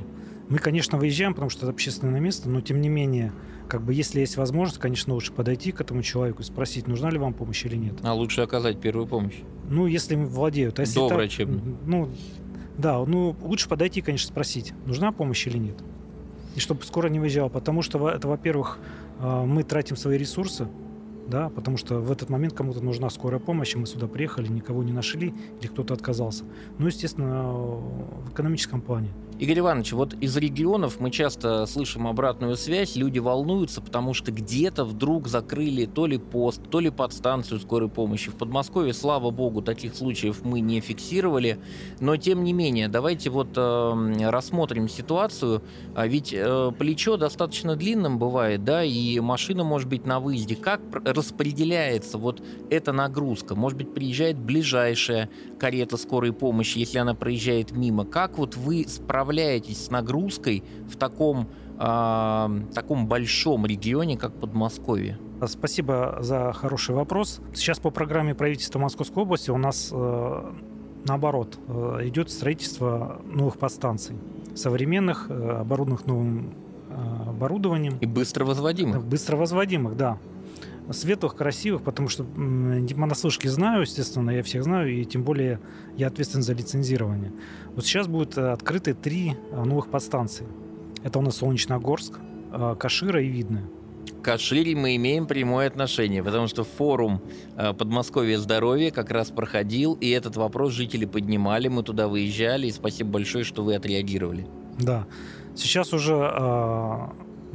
Мы, 0.50 0.58
конечно, 0.58 0.98
выезжаем, 0.98 1.34
потому 1.34 1.50
что 1.50 1.62
это 1.66 1.72
общественное 1.72 2.20
место, 2.20 2.50
но 2.50 2.62
тем 2.62 2.82
не 2.82 2.90
менее, 2.90 3.34
как 3.68 3.84
бы 3.84 3.94
если 3.94 4.20
есть 4.20 4.38
возможность, 4.38 4.80
конечно, 4.80 5.14
лучше 5.14 5.32
подойти 5.32 5.72
к 5.72 5.82
этому 5.82 6.04
человеку 6.04 6.42
и 6.42 6.46
спросить, 6.46 6.88
нужна 6.88 7.10
ли 7.10 7.18
вам 7.18 7.34
помощь 7.34 7.66
или 7.66 7.76
нет. 7.76 7.96
А 8.04 8.14
лучше 8.14 8.42
оказать 8.42 8.80
первую 8.80 9.08
помощь. 9.08 9.36
Ну, 9.70 9.88
если 9.88 10.16
владеют. 10.16 10.80
А 10.80 10.84
если 10.84 11.00
До 11.00 11.08
врачебной. 11.08 11.62
Ну, 11.86 12.10
да, 12.78 13.04
ну 13.06 13.36
лучше 13.42 13.68
подойти, 13.70 14.02
конечно, 14.02 14.28
спросить, 14.28 14.74
нужна 14.86 15.12
помощь 15.12 15.46
или 15.48 15.58
нет. 15.58 15.78
И 16.56 16.60
чтобы 16.60 16.84
скоро 16.84 17.08
не 17.08 17.20
выезжал, 17.20 17.50
потому 17.50 17.82
что 17.82 18.10
это, 18.10 18.28
во-первых, 18.28 18.80
а, 19.20 19.46
мы 19.46 19.64
тратим 19.64 19.96
свои 19.96 20.18
ресурсы, 20.18 20.68
да, 21.28 21.50
потому 21.50 21.78
что 21.78 22.00
в 22.00 22.12
этот 22.12 22.30
момент 22.30 22.54
кому-то 22.54 22.82
нужна 22.82 23.10
скорая 23.10 23.40
помощь, 23.40 23.76
и 23.76 23.78
мы 23.78 23.86
сюда 23.86 24.08
приехали, 24.08 24.48
никого 24.48 24.84
не 24.84 24.94
нашли, 24.94 25.34
или 25.60 25.68
кто-то 25.68 25.94
отказался. 25.94 26.44
Ну, 26.78 26.88
естественно, 26.88 27.52
в 27.52 28.32
экономическом 28.32 28.82
плане. 28.82 29.10
Игорь 29.38 29.60
Иванович, 29.60 29.92
вот 29.92 30.14
из 30.22 30.38
регионов 30.38 31.02
мы 31.02 31.12
часто 31.12 31.66
слышим 31.66 32.08
обратную 32.08 32.56
связь, 32.56 32.96
люди 32.96 33.20
волнуются, 33.20 33.82
потому 33.82 34.14
что 34.14 34.32
где-то 34.32 34.86
вдруг 34.86 35.28
закрыли 35.28 35.86
то 35.86 36.06
ли 36.06 36.18
пост, 36.18 36.62
то 36.72 36.80
ли 36.80 36.90
подстанцию 36.90 37.60
скорой 37.60 37.90
помощи. 37.90 38.32
В 38.32 38.36
Подмосковье, 38.36 38.94
слава 38.94 39.32
богу, 39.32 39.62
таких 39.62 39.94
случаев 39.94 40.46
мы 40.46 40.62
не 40.62 40.80
фиксировали, 40.80 41.60
но 42.00 42.16
тем 42.16 42.46
не 42.46 42.54
менее, 42.54 42.88
давайте 42.88 43.30
вот 43.30 43.50
э, 43.58 44.30
рассмотрим 44.30 44.88
ситуацию, 44.88 45.62
а 45.96 46.08
ведь 46.08 46.34
э, 46.34 46.72
плечо 46.80 47.18
достаточно 47.18 47.76
длинным 47.76 48.18
бывает, 48.18 48.64
да, 48.64 48.86
и 48.86 49.20
машина 49.20 49.66
может 49.66 49.90
быть 49.90 50.06
на 50.06 50.22
выезде. 50.22 50.56
Как 50.56 50.80
распределяется 51.04 52.18
вот 52.18 52.42
эта 52.70 52.94
нагрузка? 52.94 53.56
Может 53.56 53.80
быть, 53.80 53.94
приезжает 53.94 54.40
ближайшая 54.40 55.30
карета 55.60 55.98
скорой 55.98 56.32
помощи, 56.32 56.78
если 56.78 57.00
она 57.00 57.16
проезжает 57.16 57.72
мимо. 57.72 58.06
Как 58.06 58.38
вот 58.38 58.56
вы 58.56 58.86
справляетесь 58.88 59.25
справляетесь 59.26 59.86
с 59.86 59.90
нагрузкой 59.90 60.64
в 60.88 60.98
таком, 60.98 61.48
э, 61.80 62.62
таком 62.74 63.08
большом 63.08 63.66
регионе, 63.66 64.18
как 64.18 64.34
Подмосковье? 64.34 65.18
Спасибо 65.48 66.18
за 66.22 66.54
хороший 66.54 66.94
вопрос. 66.94 67.42
Сейчас 67.54 67.80
по 67.80 67.90
программе 67.90 68.36
правительства 68.36 68.78
Московской 68.80 69.24
области 69.24 69.50
у 69.50 69.58
нас 69.58 69.90
э, 69.92 70.52
наоборот 71.06 71.58
э, 71.68 72.02
идет 72.04 72.30
строительство 72.30 73.20
новых 73.26 73.58
подстанций 73.58 74.16
современных, 74.56 75.26
э, 75.30 75.58
оборудованных 75.62 76.06
новым 76.06 76.54
э, 76.90 77.30
оборудованием. 77.30 77.98
И 78.02 78.06
быстро 78.06 78.46
возводимых. 78.46 79.04
Быстро 79.04 79.38
возводимых, 79.38 79.98
да 79.98 80.20
светлых, 80.92 81.36
красивых, 81.36 81.82
потому 81.84 82.10
что 82.10 82.24
монослышки 82.24 83.48
знаю, 83.48 83.82
естественно, 83.82 84.30
я 84.32 84.44
всех 84.44 84.64
знаю, 84.64 84.92
и 84.92 85.06
тем 85.06 85.24
более 85.24 85.60
я 85.98 86.08
ответственен 86.08 86.44
за 86.44 86.54
лицензирование. 86.54 87.32
Вот 87.76 87.86
сейчас 87.86 88.08
будут 88.08 88.38
э, 88.38 88.52
открыты 88.52 88.94
три 88.94 89.36
э, 89.52 89.64
новых 89.64 89.90
подстанции. 89.90 90.48
Это 91.04 91.20
у 91.20 91.22
нас 91.22 91.38
Солнечногорск, 91.38 92.20
э, 92.52 92.76
Кашира 92.80 93.22
и 93.22 93.28
Видное. 93.28 93.66
К 94.22 94.26
Кашире 94.26 94.76
мы 94.76 94.96
имеем 94.96 95.28
прямое 95.28 95.68
отношение, 95.68 96.24
потому 96.24 96.48
что 96.48 96.64
форум 96.64 97.22
Подмосковья 97.56 98.40
здоровья 98.40 98.90
как 98.92 99.12
раз 99.12 99.30
проходил, 99.30 99.94
и 99.94 100.10
этот 100.10 100.36
вопрос 100.36 100.74
жители 100.74 101.06
поднимали, 101.06 101.68
мы 101.68 101.84
туда 101.84 102.08
выезжали, 102.08 102.68
и 102.68 102.72
спасибо 102.72 103.12
большое, 103.12 103.44
что 103.44 103.64
вы 103.64 103.76
отреагировали. 103.76 104.48
Да. 104.80 105.06
Сейчас 105.56 105.94
уже 105.94 106.14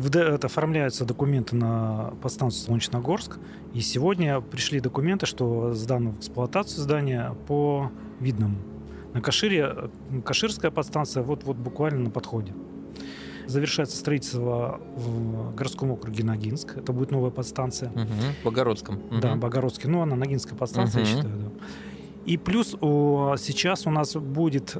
это 0.09 0.47
оформляются 0.47 1.05
документы 1.05 1.57
на 1.57 2.15
подстанцию 2.23 2.67
Солнечногорск, 2.67 3.39
и 3.75 3.81
сегодня 3.81 4.41
пришли 4.41 4.81
документы, 4.81 5.27
что 5.27 5.75
сдано 5.75 6.11
в 6.11 6.19
эксплуатацию 6.19 6.83
здания 6.83 7.35
по 7.47 7.91
видному. 8.21 8.57
На 9.13 9.21
Кашире, 9.21 9.91
Каширская 10.25 10.71
подстанция 10.71 11.23
вот-вот 11.23 11.57
буквально 11.57 12.05
на 12.05 12.11
подходе. 12.11 12.55
Завершается 13.47 13.97
строительство 13.97 14.81
в 14.95 15.55
городском 15.57 15.91
округе 15.91 16.23
Ногинск. 16.23 16.77
Это 16.77 16.93
будет 16.93 17.11
новая 17.11 17.31
подстанция. 17.31 17.91
Угу, 17.91 18.05
в 18.43 18.45
Богородском. 18.45 18.97
Угу. 19.11 19.21
Да, 19.21 19.35
Богородский. 19.35 19.91
Ну, 19.91 20.03
она 20.03 20.15
Ногинская 20.15 20.57
подстанция, 20.57 21.03
угу. 21.03 21.09
я 21.09 21.17
считаю, 21.17 21.37
да. 21.37 21.51
И 22.27 22.37
плюс 22.37 22.77
о, 22.81 23.35
сейчас 23.37 23.87
у 23.87 23.91
нас 23.91 24.15
будет... 24.15 24.77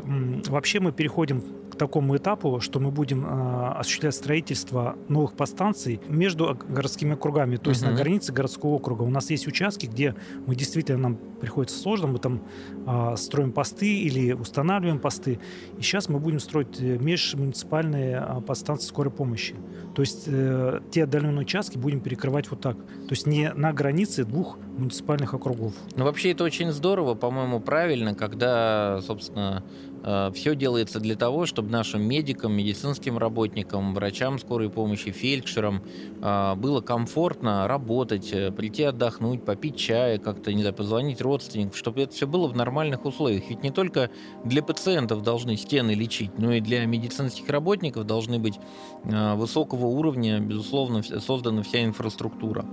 Вообще 0.47 0.79
мы 0.79 0.93
переходим 0.93 1.43
такому 1.81 2.15
этапу, 2.19 2.61
что 2.61 2.79
мы 2.79 2.91
будем 2.91 3.25
э, 3.25 3.73
осуществлять 3.79 4.15
строительство 4.15 4.97
новых 5.09 5.33
подстанций 5.33 5.99
между 6.09 6.59
городскими 6.69 7.15
округами, 7.15 7.57
то 7.57 7.71
есть 7.71 7.83
uh-huh. 7.83 7.93
на 7.93 7.97
границе 7.97 8.33
городского 8.33 8.73
округа. 8.73 9.03
У 9.03 9.09
нас 9.09 9.31
есть 9.31 9.47
участки, 9.47 9.87
где 9.87 10.15
мы 10.47 10.55
действительно 10.55 10.99
нам 10.99 11.17
приходится 11.41 11.79
сложно, 11.79 12.09
мы 12.09 12.19
там 12.19 12.43
э, 12.87 13.17
строим 13.17 13.53
посты 13.53 14.01
или 14.01 14.33
устанавливаем 14.33 14.99
посты. 14.99 15.41
И 15.79 15.83
сейчас 15.83 16.11
мы 16.11 16.21
будем 16.21 16.39
строить 16.39 16.79
э, 16.81 16.99
межмуниципальные 16.99 18.27
э, 18.29 18.41
подстанции 18.43 18.87
скорой 18.87 19.11
помощи. 19.11 19.55
То 20.01 20.05
есть 20.05 20.23
э, 20.29 20.81
те 20.91 21.05
отдаленные 21.05 21.43
участки 21.43 21.77
будем 21.77 22.01
перекрывать 22.01 22.51
вот 22.51 22.63
так. 22.63 22.75
То 22.79 23.11
есть 23.11 23.27
не 23.27 23.53
на 23.53 23.71
границе 23.75 24.25
двух 24.25 24.57
муниципальных 24.79 25.35
округов. 25.35 25.75
Ну, 25.95 26.05
вообще 26.05 26.33
это 26.33 26.43
очень 26.43 26.73
здорово, 26.73 27.15
по-моему, 27.15 27.61
правильно, 27.61 28.15
когда, 28.15 29.03
собственно, 29.03 29.63
Э, 30.03 30.31
Все 30.35 30.55
делается 30.55 31.01
для 31.01 31.17
того, 31.17 31.47
чтобы 31.47 31.71
нашим 31.71 32.03
медикам, 32.03 32.53
медицинским 32.53 33.19
работникам, 33.19 33.95
врачам 33.95 34.39
скорой 34.39 34.71
помощи, 34.71 35.11
фельдшерам 35.11 35.83
э, 36.23 36.55
было 36.57 36.81
комфортно 36.81 37.69
работать, 37.69 38.33
э, 38.33 38.51
прийти 38.51 38.85
отдохнуть, 38.85 39.45
попить 39.45 39.77
чая, 39.77 40.19
как-то, 40.19 40.53
не 40.53 40.63
знаю, 40.63 40.75
позвонить 40.75 41.21
родственникам, 41.21 41.75
чтобы 41.75 42.03
это 42.03 42.15
все 42.15 42.27
было 42.27 42.49
в 42.49 42.57
нормальных 42.57 43.05
условиях. 43.05 43.45
Ведь 43.49 43.63
не 43.63 43.71
только 43.71 44.11
для 44.45 44.63
пациентов 44.63 45.23
должны 45.23 45.57
стены 45.57 45.93
лечить, 45.93 46.39
но 46.39 46.53
и 46.53 46.61
для 46.61 46.85
медицинских 46.87 47.49
работников 47.49 48.07
должны 48.07 48.39
быть 48.39 48.59
высокого 49.05 49.87
уровня, 49.91 50.41
безусловно, 50.41 51.03
создана 51.03 51.63
вся 51.63 51.85
инфраструктура. 51.85 52.65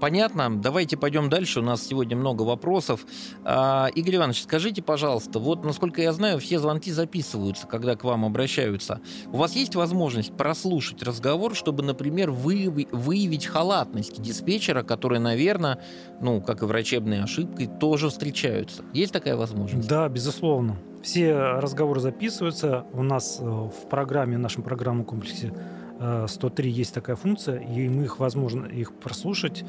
Понятно? 0.00 0.60
Давайте 0.60 0.96
пойдем 0.96 1.28
дальше. 1.28 1.60
У 1.60 1.62
нас 1.62 1.86
сегодня 1.86 2.16
много 2.16 2.42
вопросов. 2.42 3.06
А, 3.44 3.88
Игорь 3.94 4.16
Иванович, 4.16 4.42
скажите, 4.42 4.82
пожалуйста, 4.82 5.38
вот, 5.38 5.64
насколько 5.64 6.00
я 6.00 6.12
знаю, 6.12 6.38
все 6.38 6.58
звонки 6.58 6.90
записываются, 6.90 7.66
когда 7.66 7.96
к 7.96 8.04
вам 8.04 8.24
обращаются. 8.24 9.00
У 9.32 9.36
вас 9.36 9.54
есть 9.54 9.74
возможность 9.74 10.36
прослушать 10.36 11.02
разговор, 11.02 11.54
чтобы, 11.54 11.82
например, 11.82 12.30
выявить 12.30 13.46
халатность 13.46 14.20
диспетчера, 14.20 14.82
которые, 14.82 15.20
наверное, 15.20 15.80
ну, 16.20 16.40
как 16.40 16.62
и 16.62 16.64
врачебные 16.64 17.22
ошибки, 17.22 17.68
тоже 17.80 18.08
встречаются. 18.08 18.82
Есть 18.92 19.12
такая 19.12 19.36
возможность? 19.36 19.88
Да, 19.88 20.08
безусловно. 20.08 20.76
Все 21.02 21.34
разговоры 21.34 22.00
записываются. 22.00 22.84
У 22.92 23.02
нас 23.02 23.38
э, 23.40 23.44
в 23.44 23.88
программе, 23.88 24.36
в 24.36 24.40
нашем 24.40 24.62
программном 24.62 25.06
комплексе 25.06 25.52
103 26.00 26.70
э, 26.70 26.72
есть 26.72 26.94
такая 26.94 27.16
функция, 27.16 27.58
и 27.58 27.88
мы 27.88 28.04
их 28.04 28.18
возможно 28.18 28.66
их 28.66 28.92
прослушать. 28.94 29.64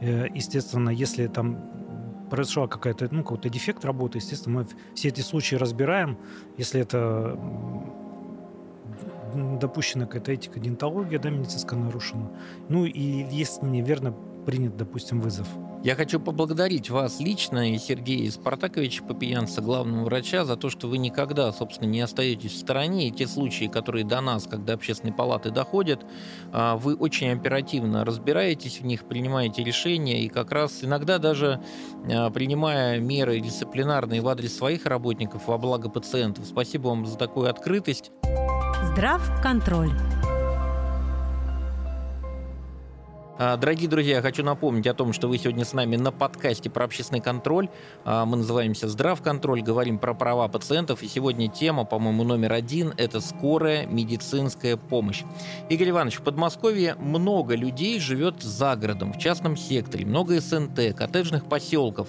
Э, 0.00 0.26
естественно, 0.34 0.90
если 0.90 1.26
там 1.26 1.58
произошла 2.30 2.66
какая-то, 2.66 3.08
ну, 3.12 3.22
какой-то 3.22 3.48
дефект 3.48 3.84
работы, 3.84 4.18
естественно, 4.18 4.60
мы 4.60 4.66
все 4.94 5.08
эти 5.08 5.20
случаи 5.20 5.54
разбираем. 5.54 6.18
Если 6.58 6.80
это 6.80 7.38
допущена 9.60 10.06
какая-то 10.06 10.32
этика, 10.32 10.58
диентология, 10.58 11.18
да, 11.18 11.30
медицинская 11.30 11.78
нарушена. 11.78 12.30
Ну 12.68 12.84
и 12.84 13.26
если 13.30 13.66
неверно 13.66 14.14
принят, 14.44 14.76
допустим, 14.76 15.20
вызов. 15.20 15.46
Я 15.86 15.94
хочу 15.94 16.18
поблагодарить 16.18 16.90
вас 16.90 17.20
лично 17.20 17.72
и 17.72 17.78
Сергея 17.78 18.28
Спартаковича 18.28 19.04
Попиянца, 19.04 19.62
главного 19.62 20.06
врача, 20.06 20.44
за 20.44 20.56
то, 20.56 20.68
что 20.68 20.88
вы 20.88 20.98
никогда, 20.98 21.52
собственно, 21.52 21.88
не 21.88 22.00
остаетесь 22.00 22.50
в 22.50 22.58
стороне. 22.58 23.06
И 23.06 23.12
те 23.12 23.28
случаи, 23.28 23.66
которые 23.66 24.04
до 24.04 24.20
нас, 24.20 24.48
когда 24.48 24.72
общественные 24.72 25.14
палаты 25.14 25.52
доходят, 25.52 26.04
а, 26.52 26.76
вы 26.76 26.96
очень 26.96 27.30
оперативно 27.30 28.04
разбираетесь 28.04 28.80
в 28.80 28.84
них, 28.84 29.04
принимаете 29.04 29.62
решения 29.62 30.24
и 30.24 30.28
как 30.28 30.50
раз 30.50 30.82
иногда 30.82 31.18
даже 31.18 31.62
а, 32.10 32.30
принимая 32.30 32.98
меры 32.98 33.38
дисциплинарные 33.38 34.22
в 34.22 34.26
адрес 34.26 34.56
своих 34.56 34.86
работников 34.86 35.46
во 35.46 35.56
благо 35.56 35.88
пациентов. 35.88 36.46
Спасибо 36.46 36.88
вам 36.88 37.06
за 37.06 37.16
такую 37.16 37.48
открытость. 37.48 38.10
Здрав 38.82 39.22
дорогие 43.38 43.88
друзья, 43.88 44.22
хочу 44.22 44.42
напомнить 44.42 44.86
о 44.86 44.94
том, 44.94 45.12
что 45.12 45.28
вы 45.28 45.36
сегодня 45.36 45.64
с 45.64 45.74
нами 45.74 45.96
на 45.96 46.10
подкасте 46.10 46.70
про 46.70 46.84
общественный 46.84 47.20
контроль. 47.20 47.68
А, 48.04 48.24
мы 48.24 48.38
называемся 48.38 48.88
«Здравконтроль», 48.88 49.60
говорим 49.60 49.98
про 49.98 50.14
права 50.14 50.48
пациентов. 50.48 51.02
И 51.02 51.08
сегодня 51.08 51.48
тема, 51.48 51.84
по-моему, 51.84 52.24
номер 52.24 52.54
один– 52.54 52.94
это 52.96 53.20
скорая 53.20 53.86
медицинская 53.86 54.78
помощь. 54.78 55.22
Игорь 55.68 55.90
Иванович, 55.90 56.16
в 56.16 56.22
Подмосковье 56.22 56.94
много 56.94 57.54
людей 57.54 58.00
живет 58.00 58.42
за 58.42 58.74
городом, 58.74 59.12
в 59.12 59.18
частном 59.18 59.56
секторе, 59.56 60.06
много 60.06 60.40
СНТ, 60.40 60.96
коттеджных 60.96 61.46
поселков. 61.46 62.08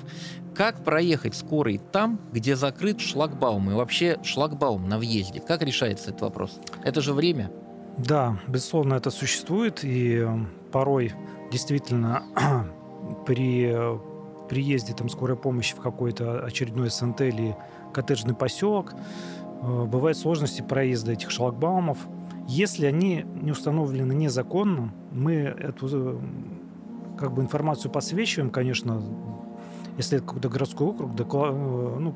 Как 0.55 0.83
проехать 0.83 1.35
скорой 1.35 1.81
там, 1.91 2.21
где 2.31 2.55
закрыт 2.55 3.01
шлагбаум? 3.01 3.69
И 3.69 3.73
вообще 3.73 4.17
шлагбаум 4.23 4.87
на 4.87 4.97
въезде? 4.97 5.41
Как 5.41 5.61
решается 5.61 6.11
этот 6.11 6.21
вопрос? 6.21 6.59
Это 6.83 7.01
же 7.01 7.13
время. 7.13 7.51
Да, 7.97 8.39
безусловно, 8.47 8.93
это 8.93 9.11
существует, 9.11 9.79
и 9.83 10.25
порой 10.71 11.13
действительно 11.51 12.23
при 13.25 13.71
э, 13.73 13.99
приезде 14.47 14.93
там, 14.93 15.09
скорой 15.09 15.37
помощи 15.37 15.75
в 15.75 15.79
какой-то 15.79 16.43
очередной 16.43 16.89
СНТ 16.89 17.21
или 17.21 17.55
коттеджный 17.93 18.35
поселок 18.35 18.93
э, 19.61 19.83
бывают 19.85 20.17
сложности 20.17 20.61
проезда 20.61 21.13
этих 21.13 21.31
шлагбаумов. 21.31 21.97
Если 22.47 22.85
они 22.85 23.25
не 23.41 23.51
установлены 23.51 24.13
незаконно, 24.13 24.93
мы 25.11 25.33
эту 25.33 26.21
как 27.17 27.33
бы 27.33 27.41
информацию 27.41 27.91
посвящаем, 27.91 28.49
конечно, 28.49 29.01
если 29.97 30.17
это 30.17 30.27
какой-то 30.27 30.49
городской 30.49 30.87
округ, 30.87 31.15
доклад, 31.15 31.53
ну, 31.53 32.13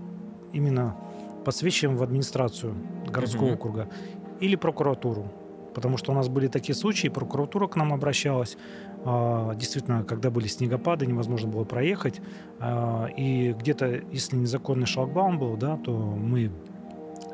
именно 0.53 0.95
посвящаем 1.43 1.97
в 1.97 2.03
администрацию 2.03 2.75
городского 3.07 3.47
mm-hmm. 3.47 3.53
округа 3.55 3.89
или 4.39 4.55
прокуратуру 4.55 5.31
потому 5.73 5.97
что 5.97 6.11
у 6.11 6.15
нас 6.15 6.27
были 6.29 6.47
такие 6.47 6.75
случаи, 6.75 7.07
прокуратура 7.07 7.67
к 7.67 7.75
нам 7.75 7.93
обращалась. 7.93 8.57
А, 9.03 9.55
действительно, 9.55 10.03
когда 10.03 10.29
были 10.29 10.47
снегопады, 10.47 11.05
невозможно 11.05 11.49
было 11.49 11.63
проехать. 11.63 12.21
А, 12.59 13.07
и 13.17 13.53
где-то, 13.53 14.01
если 14.11 14.35
незаконный 14.35 14.85
шлагбаум 14.85 15.39
был, 15.39 15.57
да, 15.57 15.77
то 15.77 15.91
мы 15.91 16.51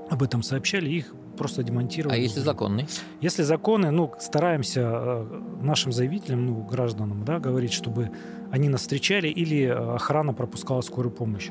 об 0.10 0.24
этом 0.24 0.44
сообщали, 0.44 0.90
их 0.90 1.14
просто 1.38 1.64
демонтировали. 1.64 2.18
А 2.18 2.20
если 2.20 2.40
законный? 2.40 2.88
Если 3.22 3.44
законный, 3.44 3.92
ну, 3.92 4.12
стараемся 4.20 4.82
э, 4.84 5.42
нашим 5.62 5.92
заявителям, 5.92 6.46
ну, 6.46 6.64
гражданам, 6.64 7.24
да, 7.24 7.40
говорить, 7.40 7.74
чтобы 7.74 8.10
они 8.50 8.70
нас 8.70 8.82
встречали 8.82 9.28
или 9.28 9.66
охрана 9.66 10.34
пропускала 10.34 10.82
скорую 10.82 11.14
помощь. 11.14 11.50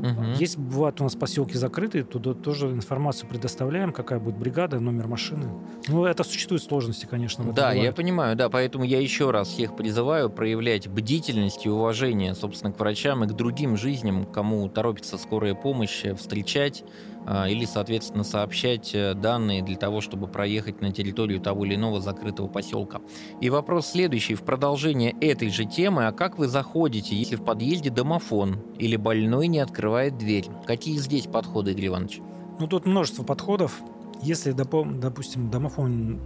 Угу. 0.00 0.38
Есть, 0.38 0.58
бывают 0.58 1.00
у 1.00 1.04
нас 1.04 1.14
поселки 1.14 1.56
закрытые, 1.56 2.04
туда 2.04 2.34
тоже 2.34 2.68
информацию 2.68 3.28
предоставляем, 3.28 3.92
какая 3.92 4.18
будет 4.18 4.36
бригада, 4.36 4.80
номер 4.80 5.06
машины. 5.06 5.46
Ну, 5.88 6.04
это 6.04 6.24
существует 6.24 6.62
сложности, 6.62 7.06
конечно. 7.06 7.44
Да, 7.52 7.72
я 7.72 7.92
понимаю, 7.92 8.36
да, 8.36 8.48
поэтому 8.48 8.84
я 8.84 9.00
еще 9.00 9.30
раз 9.30 9.48
всех 9.48 9.76
призываю 9.76 10.30
проявлять 10.30 10.88
бдительность 10.88 11.66
и 11.66 11.68
уважение, 11.68 12.34
собственно, 12.34 12.72
к 12.72 12.78
врачам 12.78 13.24
и 13.24 13.28
к 13.28 13.32
другим 13.32 13.76
жизням, 13.76 14.24
кому 14.24 14.68
торопится 14.68 15.18
скорая 15.18 15.54
помощь, 15.54 16.04
встречать 16.16 16.84
а, 17.19 17.19
или, 17.48 17.64
соответственно, 17.64 18.24
сообщать 18.24 18.94
э, 18.94 19.14
данные 19.14 19.62
для 19.62 19.76
того, 19.76 20.00
чтобы 20.00 20.26
проехать 20.26 20.80
на 20.80 20.92
территорию 20.92 21.40
того 21.40 21.64
или 21.64 21.74
иного 21.74 22.00
закрытого 22.00 22.48
поселка. 22.48 23.00
И 23.40 23.50
вопрос 23.50 23.88
следующий, 23.88 24.34
в 24.34 24.42
продолжение 24.42 25.12
этой 25.20 25.50
же 25.50 25.64
темы, 25.64 26.06
а 26.06 26.12
как 26.12 26.38
вы 26.38 26.48
заходите, 26.48 27.14
если 27.14 27.36
в 27.36 27.44
подъезде 27.44 27.90
домофон 27.90 28.58
или 28.78 28.96
больной 28.96 29.48
не 29.48 29.58
открывает 29.58 30.18
дверь? 30.18 30.46
Какие 30.66 30.96
здесь 30.98 31.26
подходы, 31.26 31.72
Игорь 31.72 31.88
Иванович? 31.88 32.20
Ну, 32.58 32.66
тут 32.66 32.86
множество 32.86 33.22
подходов. 33.22 33.80
Если, 34.22 34.52
допустим, 34.52 35.50
домофон 35.50 36.20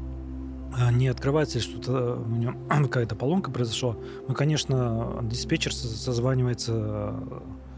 а, 0.76 0.90
не 0.90 1.08
открывается, 1.08 1.58
или 1.58 1.64
что-то 1.64 2.16
у 2.16 2.36
него 2.36 2.54
какая-то 2.68 3.14
поломка 3.14 3.50
произошла, 3.50 3.96
мы, 4.26 4.34
конечно, 4.34 5.20
диспетчер 5.22 5.72
созванивается 5.72 7.14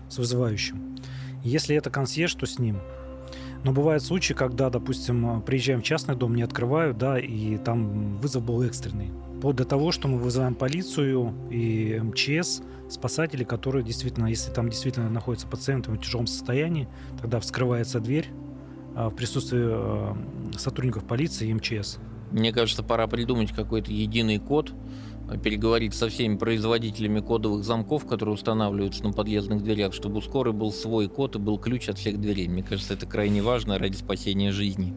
с 0.09 0.19
вызывающим. 0.19 0.97
Если 1.45 1.77
это 1.77 1.91
консьерж, 1.91 2.35
то 2.35 2.47
с 2.47 2.59
ним. 2.59 2.81
Но 3.67 3.73
бывают 3.73 4.01
случаи, 4.05 4.33
когда, 4.33 4.71
допустим, 4.71 5.43
приезжаем 5.43 5.81
в 5.81 5.83
частный 5.83 6.15
дом, 6.15 6.37
не 6.37 6.43
открывают, 6.43 6.99
да, 6.99 7.19
и 7.19 7.59
там 7.59 8.15
вызов 8.15 8.45
был 8.45 8.63
экстренный. 8.63 9.11
Вплоть 9.39 9.57
до 9.57 9.65
того, 9.65 9.91
что 9.91 10.07
мы 10.07 10.19
вызываем 10.19 10.55
полицию 10.55 11.35
и 11.51 12.01
МЧС, 12.01 12.63
спасатели, 12.89 13.43
которые 13.43 13.85
действительно, 13.85 14.29
если 14.29 14.53
там 14.53 14.71
действительно 14.71 15.11
находится 15.11 15.49
пациент 15.49 15.89
в 15.89 15.97
тяжелом 15.99 16.29
состоянии, 16.29 16.87
тогда 17.21 17.41
вскрывается 17.41 17.99
дверь 17.99 18.29
а, 18.95 19.11
в 19.11 19.17
присутствии 19.17 19.65
а, 19.65 20.17
сотрудников 20.57 21.03
полиции 21.03 21.49
и 21.49 21.53
МЧС. 21.53 21.99
Мне 22.31 22.53
кажется, 22.53 22.85
пора 22.85 23.09
придумать 23.09 23.51
какой-то 23.51 23.91
единый 23.91 24.39
код, 24.39 24.75
переговорить 25.43 25.95
со 25.95 26.09
всеми 26.09 26.37
производителями 26.37 27.21
кодовых 27.21 27.65
замков, 27.65 28.07
которые 28.07 28.35
устанавливаются 28.35 29.03
на 29.05 29.13
подъездных 29.13 29.63
дверях, 29.63 29.93
чтобы 29.93 30.19
у 30.19 30.21
скорой 30.21 30.53
был 30.53 30.73
свой 30.73 31.09
код 31.09 31.37
и 31.37 31.39
был 31.39 31.59
ключ 31.59 31.89
от 31.89 31.99
всех 31.99 32.21
дверей. 32.21 32.49
Мне 32.49 32.63
кажется, 32.63 32.95
это 32.95 33.07
крайне 33.07 33.43
важно 33.43 33.79
ради 33.79 33.97
спасения 33.97 34.53
жизни. 34.53 34.95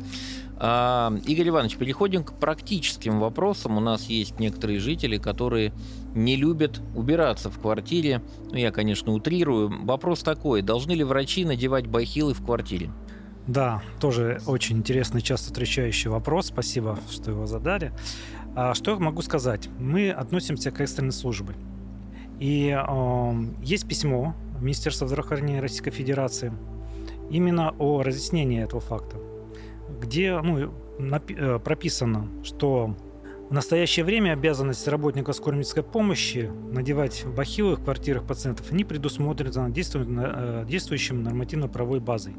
А, 0.61 1.13
Игорь 1.25 1.49
Иванович, 1.49 1.77
переходим 1.77 2.23
к 2.23 2.33
практическим 2.33 3.19
вопросам. 3.19 3.77
У 3.77 3.79
нас 3.79 4.05
есть 4.05 4.39
некоторые 4.39 4.79
жители, 4.79 5.17
которые 5.17 5.73
не 6.13 6.35
любят 6.35 6.81
убираться 6.95 7.49
в 7.49 7.59
квартире. 7.59 8.21
Ну, 8.51 8.57
я, 8.57 8.71
конечно, 8.71 9.13
утрирую. 9.13 9.85
Вопрос 9.85 10.21
такой, 10.21 10.61
должны 10.61 10.91
ли 10.91 11.03
врачи 11.03 11.45
надевать 11.45 11.87
бахилы 11.87 12.33
в 12.33 12.43
квартире? 12.43 12.91
Да, 13.47 13.81
тоже 13.99 14.41
очень 14.45 14.77
интересный, 14.77 15.21
часто 15.21 15.47
встречающий 15.47 16.09
вопрос. 16.09 16.47
Спасибо, 16.47 16.99
что 17.09 17.31
его 17.31 17.47
задали. 17.47 17.91
А 18.61 18.73
что 18.73 18.91
я 18.91 18.99
могу 18.99 19.21
сказать? 19.21 19.69
Мы 19.79 20.11
относимся 20.11 20.69
к 20.69 20.81
экстренной 20.81 21.13
службе. 21.13 21.53
И 22.41 22.77
э, 22.77 23.33
есть 23.63 23.87
письмо 23.87 24.35
Министерства 24.59 25.07
здравоохранения 25.07 25.61
Российской 25.61 25.91
Федерации 25.91 26.51
именно 27.29 27.73
о 27.79 28.03
разъяснении 28.03 28.61
этого 28.61 28.81
факта, 28.81 29.15
где 30.01 30.37
ну, 30.41 30.73
напи- 30.99 31.37
э, 31.39 31.59
прописано, 31.59 32.27
что 32.43 32.97
в 33.49 33.53
настоящее 33.53 34.03
время 34.03 34.33
обязанность 34.33 34.85
работника 34.89 35.31
скорой 35.31 35.55
медицинской 35.55 35.83
помощи 35.83 36.51
надевать 36.69 37.23
бахилы 37.33 37.77
в 37.77 37.83
квартирах 37.85 38.27
пациентов 38.27 38.73
не 38.73 38.83
предусмотрена 38.83 39.71
э, 39.71 40.65
действующим 40.67 41.23
нормативно-правовой 41.23 42.01
базой. 42.01 42.35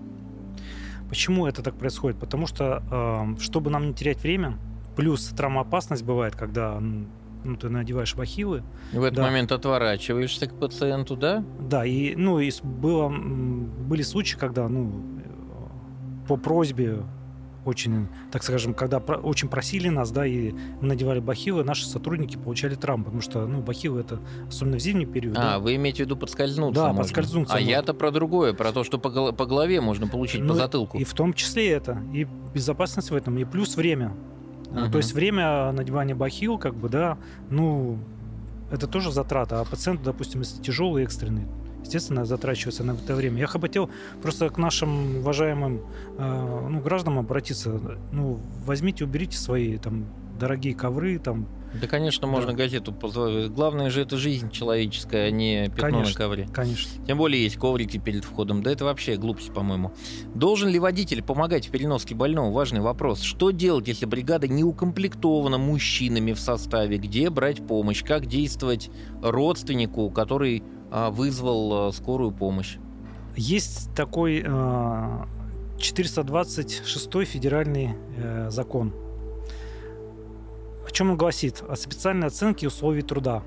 Почему 1.09 1.47
это 1.47 1.63
так 1.63 1.77
происходит? 1.77 2.19
Потому 2.19 2.47
что, 2.47 3.35
чтобы 3.41 3.71
нам 3.71 3.89
не 3.89 3.95
терять 3.95 4.23
время, 4.23 4.59
Плюс 5.01 5.25
травмоопасность 5.29 6.05
бывает, 6.05 6.37
когда 6.37 6.79
ну, 6.79 7.57
ты 7.57 7.71
надеваешь 7.71 8.15
бахилы. 8.15 8.63
В 8.93 9.03
этот 9.03 9.17
да. 9.17 9.23
момент 9.23 9.51
отворачиваешься 9.51 10.47
к 10.47 10.53
пациенту, 10.53 11.17
да? 11.17 11.43
Да, 11.59 11.87
и, 11.87 12.15
ну, 12.17 12.39
и 12.39 12.51
было, 12.63 13.09
были 13.09 14.03
случаи, 14.03 14.37
когда, 14.37 14.69
ну, 14.69 15.03
по 16.29 16.37
просьбе 16.37 16.99
очень, 17.65 18.09
так 18.31 18.43
скажем, 18.43 18.75
когда 18.75 19.01
про, 19.01 19.17
очень 19.17 19.49
просили 19.49 19.89
нас, 19.89 20.11
да, 20.11 20.27
и 20.27 20.53
мы 20.53 20.89
надевали 20.89 21.21
бахилы, 21.21 21.65
наши 21.65 21.87
сотрудники 21.87 22.37
получали 22.37 22.75
травмы, 22.75 23.05
потому 23.05 23.23
что, 23.23 23.47
ну, 23.47 23.63
бахилы 23.63 24.01
это, 24.01 24.21
особенно 24.49 24.77
в 24.77 24.81
зимний 24.81 25.07
период. 25.07 25.37
А, 25.39 25.41
да. 25.41 25.59
вы 25.61 25.77
имеете 25.77 26.03
в 26.03 26.07
виду 26.07 26.17
подскользнуться 26.17 26.81
Да, 26.81 26.89
можно. 26.89 27.03
подскользнуться. 27.03 27.55
А 27.55 27.61
я-то 27.61 27.95
про 27.95 28.11
другое, 28.11 28.53
про 28.53 28.73
то, 28.73 28.85
что 28.85 28.99
по, 28.99 29.33
по 29.33 29.47
голове 29.47 29.81
можно 29.81 30.07
получить, 30.07 30.43
ну, 30.43 30.49
по 30.49 30.55
затылку. 30.57 30.99
И 30.99 31.05
в 31.05 31.15
том 31.15 31.33
числе 31.33 31.71
это, 31.71 32.03
и 32.13 32.27
безопасность 32.53 33.11
в 33.11 33.15
этом, 33.15 33.39
и 33.39 33.45
плюс 33.45 33.77
время. 33.77 34.15
Uh-huh. 34.71 34.91
То 34.91 34.99
есть 34.99 35.13
время 35.13 35.73
надевания 35.73 36.15
бахил, 36.15 36.59
как 36.59 36.75
бы, 36.75 36.89
да, 36.89 37.19
ну, 37.51 37.99
это 38.71 38.87
тоже 38.87 39.11
затрата. 39.11 39.61
А 39.61 39.65
пациент, 39.65 40.03
допустим, 40.03 40.41
если 40.41 40.63
тяжелый, 40.63 41.03
экстренный, 41.05 41.47
естественно, 41.83 42.25
затрачивается 42.25 42.85
на 42.85 42.93
это 42.93 43.15
время. 43.15 43.39
Я 43.39 43.47
хотел 43.47 43.91
просто 44.23 44.49
к 44.49 44.59
нашим 44.59 45.19
уважаемым 45.19 45.81
э, 46.19 46.69
ну, 46.71 46.81
гражданам 46.81 47.19
обратиться. 47.19 47.81
Ну, 48.13 48.39
возьмите, 48.65 49.05
уберите 49.05 49.37
свои 49.37 49.77
там 49.79 50.07
дорогие 50.41 50.75
ковры, 50.75 51.19
там, 51.19 51.47
да, 51.73 51.87
конечно, 51.87 52.27
можно 52.27 52.51
да. 52.51 52.57
газету 52.57 52.93
позволить. 52.93 53.53
Главное 53.53 53.91
же 53.91 54.03
это 54.03 54.17
жизнь 54.17 54.51
человеческая, 54.51 55.29
а 55.29 55.31
не 55.31 55.69
пятно 55.69 55.99
конечно, 55.99 56.13
на 56.13 56.15
ковре. 56.15 56.49
Конечно. 56.53 57.07
Тем 57.07 57.19
более 57.19 57.43
есть 57.43 57.57
коврики 57.57 57.99
перед 57.99 58.25
входом. 58.25 58.63
Да 58.63 58.73
это 58.73 58.85
вообще 58.85 59.17
глупость, 59.17 59.53
по-моему. 59.55 59.93
Должен 60.35 60.69
ли 60.69 60.79
водитель 60.81 61.23
помогать 61.23 61.69
в 61.69 61.71
переноске 61.71 62.15
больного? 62.15 62.53
Важный 62.53 62.81
вопрос. 62.81 63.21
Что 63.21 63.51
делать, 63.53 63.87
если 63.87 64.07
бригада 64.07 64.49
не 64.49 64.65
укомплектована 64.65 65.59
мужчинами 65.59 66.33
в 66.33 66.41
составе? 66.41 66.99
Где 66.99 67.31
брать 67.31 67.65
помощь? 67.65 68.03
Как 68.05 68.27
действовать 68.27 68.91
родственнику, 69.23 70.11
который 70.11 70.65
а, 70.91 71.11
вызвал 71.11 71.89
а, 71.89 71.93
скорую 71.93 72.33
помощь? 72.33 72.79
Есть 73.37 73.95
такой 73.95 74.43
а, 74.45 75.29
426 75.79 77.25
федеральный 77.27 77.91
э, 78.17 78.51
закон 78.51 78.93
о 81.01 81.03
чем 81.03 81.13
он 81.13 81.17
гласит? 81.17 81.65
О 81.67 81.77
специальной 81.77 82.27
оценке 82.27 82.67
условий 82.67 83.01
труда. 83.01 83.43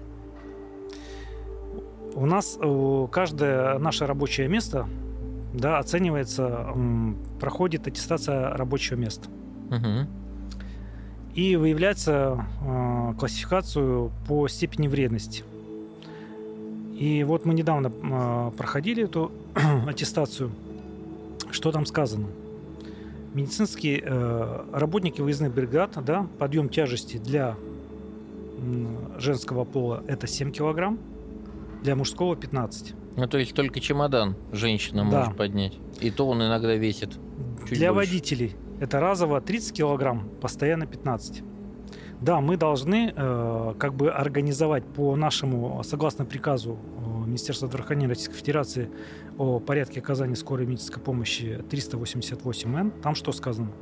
У 2.16 2.26
нас 2.26 2.58
каждое 3.12 3.78
наше 3.78 4.08
рабочее 4.08 4.48
место 4.48 4.88
да, 5.54 5.78
оценивается, 5.78 6.74
проходит 7.40 7.86
аттестация 7.86 8.58
рабочего 8.58 8.98
места. 8.98 9.30
Угу. 9.70 10.08
и 11.36 11.56
выявляется 11.56 12.46
э, 12.62 13.14
классификацию 13.20 14.12
по 14.28 14.48
степени 14.48 14.88
вредности. 14.88 15.44
И 16.94 17.24
вот 17.24 17.46
мы 17.46 17.54
недавно 17.54 17.92
э, 17.92 18.52
проходили 18.58 19.04
эту 19.04 19.32
аттестацию. 19.88 20.52
Что 21.52 21.72
там 21.72 21.86
сказано? 21.86 22.28
Медицинские 23.34 24.02
э, 24.06 24.66
работники 24.74 25.22
выездных 25.22 25.54
бригад, 25.54 25.98
да, 26.06 26.28
подъем 26.40 26.70
тяжести 26.70 27.18
для 27.18 27.56
женского 29.18 29.66
пола 29.66 30.04
это 30.08 30.26
7 30.28 30.52
килограмм, 30.52 31.00
для 31.84 31.96
мужского 31.96 32.36
15. 32.36 32.94
Ну, 33.18 33.28
то 33.28 33.38
есть 33.38 33.54
только 33.54 33.80
чемодан 33.80 34.36
женщина 34.52 35.04
Да. 35.10 35.20
может 35.20 35.36
поднять. 35.38 35.78
И 36.00 36.10
то 36.12 36.28
он 36.28 36.42
иногда 36.42 36.74
весит 36.76 37.12
чуть 37.68 37.78
Для 37.78 37.92
больше. 37.94 38.10
водителей 38.12 38.56
это 38.80 39.00
разово 39.00 39.42
30 39.42 39.74
килограмм, 39.74 40.30
постоянно 40.42 40.86
15. 40.86 41.44
Да, 42.24 42.40
мы 42.40 42.56
должны 42.56 43.14
э, 43.14 43.74
как 43.78 43.96
бы 43.96 44.10
организовать 44.10 44.86
по 44.86 45.14
нашему, 45.18 45.82
согласно 45.84 46.24
приказу 46.24 46.78
э, 46.80 47.28
Министерства 47.28 47.68
здравоохранения 47.68 48.08
Российской 48.08 48.36
Федерации 48.36 48.90
о 49.38 49.60
порядке 49.60 50.00
оказания 50.00 50.38
скорой 50.38 50.66
медицинской 50.66 51.04
помощи 51.04 51.62
388Н, 51.70 53.02
там 53.02 53.16
что 53.16 53.34
сказано? 53.34 53.74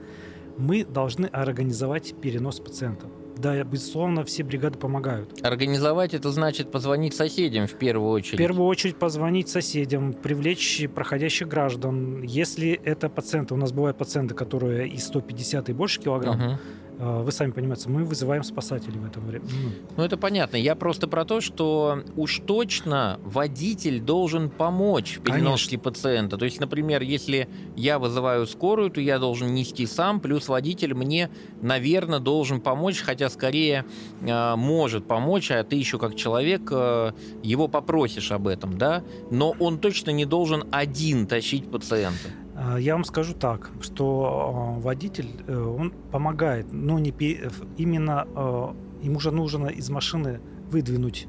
Мы 0.57 0.83
должны 0.83 1.27
организовать 1.27 2.15
перенос 2.19 2.59
пациента. 2.59 3.05
Да, 3.37 3.63
безусловно, 3.63 4.23
все 4.23 4.43
бригады 4.43 4.77
помогают. 4.77 5.39
Организовать 5.43 6.15
это 6.15 6.31
значит 6.31 6.71
позвонить 6.71 7.13
соседям 7.15 7.67
в 7.67 7.73
первую 7.73 8.11
очередь. 8.11 8.35
В 8.35 8.37
первую 8.37 8.67
очередь 8.67 8.97
позвонить 8.97 9.49
соседям, 9.49 10.13
привлечь 10.13 10.87
проходящих 10.93 11.47
граждан. 11.47 12.23
Если 12.23 12.71
это 12.71 13.07
пациенты, 13.07 13.53
у 13.53 13.57
нас 13.57 13.71
бывают 13.71 13.97
пациенты, 13.97 14.33
которые 14.33 14.89
и 14.89 14.97
150 14.97 15.69
и 15.69 15.73
больше 15.73 16.01
килограмм, 16.01 16.37
Мгм. 16.37 16.57
Э, 17.01 17.23
вы 17.23 17.31
сами 17.31 17.51
понимаете, 17.51 17.89
мы 17.89 18.05
вызываем 18.05 18.43
спасателей 18.43 18.99
в 18.99 19.05
это 19.05 19.19
время. 19.19 19.45
Ну, 19.51 19.69
Ну, 19.97 20.03
это 20.03 20.17
понятно. 20.17 20.57
Я 20.57 20.75
просто 20.75 21.07
про 21.07 21.25
то, 21.25 21.41
что 21.41 22.03
уж 22.15 22.41
точно 22.45 23.19
водитель 23.23 23.99
должен 23.99 24.49
помочь 24.49 25.17
в 25.17 25.21
переноске 25.21 25.77
пациента. 25.77 26.37
То 26.37 26.45
есть, 26.45 26.59
например, 26.59 27.01
если 27.01 27.49
я 27.75 27.99
вызываю 27.99 28.45
скорую, 28.47 28.89
то 28.91 29.01
я 29.01 29.19
должен 29.19 29.53
нести 29.53 29.85
сам, 29.85 30.19
плюс 30.19 30.47
водитель 30.47 30.93
мне, 30.93 31.29
наверное, 31.61 32.19
должен 32.19 32.61
помочь, 32.61 33.01
хотя 33.01 33.29
скорее 33.29 33.85
э, 34.21 34.55
может 34.55 35.07
помочь, 35.07 35.51
а 35.51 35.63
ты 35.63 35.75
еще 35.75 35.97
как 35.97 36.15
человек 36.15 36.69
э, 36.71 37.11
его 37.43 37.67
попросишь 37.67 38.31
об 38.31 38.47
этом, 38.47 38.77
да? 38.77 39.03
Но 39.29 39.55
он 39.59 39.79
точно 39.79 40.11
не 40.11 40.25
должен 40.25 40.65
один 40.71 41.27
тащить 41.27 41.69
пациента. 41.71 42.29
А, 42.63 42.77
Я 42.77 42.93
вам 42.93 43.03
скажу 43.03 43.33
так, 43.33 43.71
что 43.81 44.75
э, 44.77 44.81
водитель, 44.81 45.29
э, 45.47 45.57
он 45.57 45.91
помогает, 46.11 46.67
но 46.71 46.99
не 46.99 47.11
в- 47.49 47.65
именно 47.77 48.27
э, 48.35 48.73
ему 49.03 49.19
же 49.19 49.31
нужно 49.31 49.67
из 49.67 49.89
машины 49.89 50.39
выдвинуть 50.69 51.27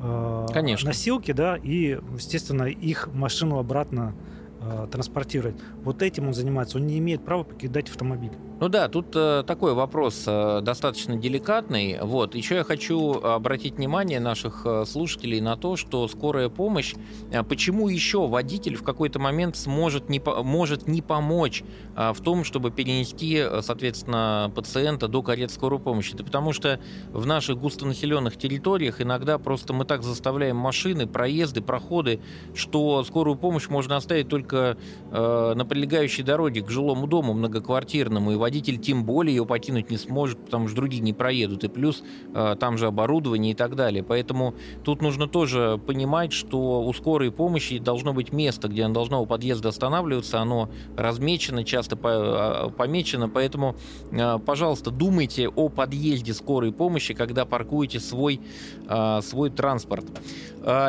э, 0.00 0.46
Конечно. 0.52 0.88
носилки, 0.88 1.32
да, 1.32 1.56
и, 1.56 1.98
естественно, 2.14 2.64
их 2.64 3.08
машину 3.14 3.58
обратно 3.58 4.14
э, 4.60 4.86
транспортировать. 4.90 5.56
Вот 5.82 6.02
этим 6.02 6.26
он 6.26 6.34
занимается. 6.34 6.78
Он 6.78 6.86
не 6.86 6.98
имеет 6.98 7.24
права 7.24 7.44
покидать 7.44 7.88
автомобиль. 7.88 8.32
Ну 8.60 8.68
да, 8.68 8.88
тут 8.88 9.06
э, 9.14 9.42
такой 9.46 9.72
вопрос 9.72 10.24
э, 10.26 10.60
достаточно 10.62 11.16
деликатный. 11.16 11.98
Вот. 12.02 12.34
Еще 12.34 12.56
я 12.56 12.64
хочу 12.64 13.14
обратить 13.14 13.76
внимание 13.76 14.20
наших 14.20 14.66
э, 14.66 14.84
слушателей 14.84 15.40
на 15.40 15.56
то, 15.56 15.76
что 15.76 16.06
скорая 16.08 16.50
помощь, 16.50 16.94
э, 17.32 17.42
почему 17.42 17.88
еще 17.88 18.26
водитель 18.26 18.76
в 18.76 18.82
какой-то 18.82 19.18
момент 19.18 19.56
сможет 19.56 20.10
не, 20.10 20.20
по- 20.20 20.42
может 20.42 20.86
не 20.86 21.00
помочь 21.00 21.64
э, 21.96 22.12
в 22.12 22.20
том, 22.20 22.44
чтобы 22.44 22.70
перенести, 22.70 23.36
э, 23.36 23.62
соответственно, 23.62 24.52
пациента 24.54 25.08
до 25.08 25.22
карет 25.22 25.50
скорой 25.50 25.78
помощи. 25.78 26.12
Это 26.12 26.22
потому 26.22 26.52
что 26.52 26.78
в 27.12 27.24
наших 27.24 27.58
густонаселенных 27.58 28.36
территориях 28.36 29.00
иногда 29.00 29.38
просто 29.38 29.72
мы 29.72 29.86
так 29.86 30.02
заставляем 30.02 30.58
машины, 30.58 31.06
проезды, 31.06 31.62
проходы, 31.62 32.20
что 32.54 33.02
скорую 33.04 33.36
помощь 33.36 33.70
можно 33.70 33.96
оставить 33.96 34.28
только 34.28 34.76
э, 35.10 35.54
на 35.56 35.64
прилегающей 35.64 36.22
дороге 36.22 36.60
к 36.60 36.68
жилому 36.68 37.06
дому 37.06 37.32
многоквартирному, 37.32 38.32
и 38.32 38.36
водитель 38.50 38.78
тем 38.78 39.04
более 39.04 39.36
ее 39.36 39.46
покинуть 39.46 39.90
не 39.90 39.96
сможет, 39.96 40.44
потому 40.44 40.66
что 40.66 40.74
другие 40.74 41.00
не 41.00 41.12
проедут, 41.12 41.62
и 41.62 41.68
плюс 41.68 42.02
э, 42.34 42.56
там 42.58 42.78
же 42.78 42.88
оборудование 42.88 43.52
и 43.52 43.54
так 43.54 43.76
далее. 43.76 44.02
Поэтому 44.02 44.54
тут 44.82 45.02
нужно 45.02 45.28
тоже 45.28 45.80
понимать, 45.86 46.32
что 46.32 46.82
у 46.82 46.92
скорой 46.92 47.30
помощи 47.30 47.78
должно 47.78 48.12
быть 48.12 48.32
место, 48.32 48.66
где 48.66 48.82
она 48.82 48.94
должна 48.94 49.20
у 49.20 49.26
подъезда 49.26 49.68
останавливаться, 49.68 50.40
оно 50.40 50.68
размечено, 50.96 51.62
часто 51.62 51.96
а, 52.02 52.70
помечено, 52.70 53.28
поэтому, 53.28 53.76
э, 54.10 54.38
пожалуйста, 54.44 54.90
думайте 54.90 55.48
о 55.48 55.68
подъезде 55.68 56.34
скорой 56.34 56.72
помощи, 56.72 57.14
когда 57.14 57.44
паркуете 57.44 58.00
свой, 58.00 58.40
э, 58.88 59.20
свой 59.22 59.50
транспорт. 59.50 60.06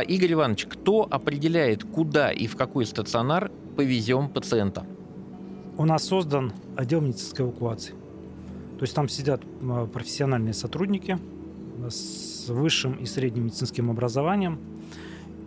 Игорь 0.07 0.33
Иванович, 0.33 0.65
кто 0.65 1.07
определяет, 1.09 1.83
куда 1.83 2.31
и 2.31 2.47
в 2.47 2.57
какой 2.57 2.85
стационар 2.85 3.51
повезем 3.77 4.29
пациента? 4.29 4.85
У 5.81 5.85
нас 5.85 6.03
создан 6.03 6.53
отдел 6.77 7.01
медицинской 7.01 7.43
эвакуации. 7.43 7.93
То 8.77 8.83
есть 8.83 8.93
там 8.93 9.09
сидят 9.09 9.41
э, 9.43 9.87
профессиональные 9.91 10.53
сотрудники 10.53 11.17
с 11.89 12.47
высшим 12.49 12.93
и 12.97 13.07
средним 13.07 13.45
медицинским 13.45 13.89
образованием, 13.89 14.59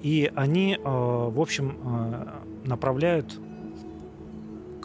и 0.02 0.32
они, 0.34 0.74
э, 0.74 0.80
в 0.82 1.40
общем, 1.40 1.76
э, 1.84 2.30
направляют 2.64 3.38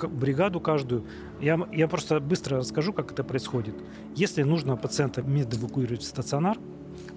бригаду 0.03 0.59
каждую. 0.59 1.03
Я, 1.41 1.59
я 1.73 1.87
просто 1.87 2.19
быстро 2.19 2.57
расскажу, 2.57 2.93
как 2.93 3.11
это 3.11 3.23
происходит. 3.23 3.73
Если 4.15 4.43
нужно 4.43 4.77
пациента 4.77 5.23
медэвакуировать 5.23 6.03
в 6.03 6.05
стационар, 6.05 6.59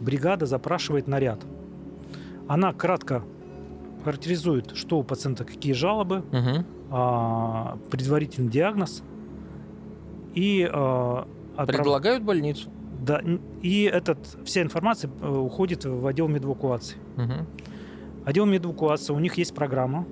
бригада 0.01 0.47
запрашивает 0.47 1.07
наряд. 1.07 1.45
Она 2.49 2.73
кратко 2.73 3.25
характеризует, 4.05 4.73
что 4.77 4.99
у 4.99 5.03
пациента, 5.03 5.45
какие 5.45 5.73
жалобы, 5.73 6.23
а, 6.91 7.79
предварительный 7.91 8.51
диагноз 8.51 9.03
и 10.35 10.69
а, 10.71 11.27
отправ- 11.57 11.67
Предлагают 11.77 12.23
больницу. 12.23 12.71
да, 13.01 13.23
и 13.63 13.83
этот, 13.85 14.19
вся 14.45 14.63
информация 14.63 15.11
э, 15.21 15.29
уходит 15.29 15.85
в 15.85 16.07
отдел 16.07 16.29
медэвакуации. 16.29 16.97
Мгм. 17.17 17.47
Отдел 18.25 18.47
медэвакуации, 18.47 19.13
у 19.13 19.19
них 19.19 19.37
есть 19.39 19.55
программа, 19.55 20.07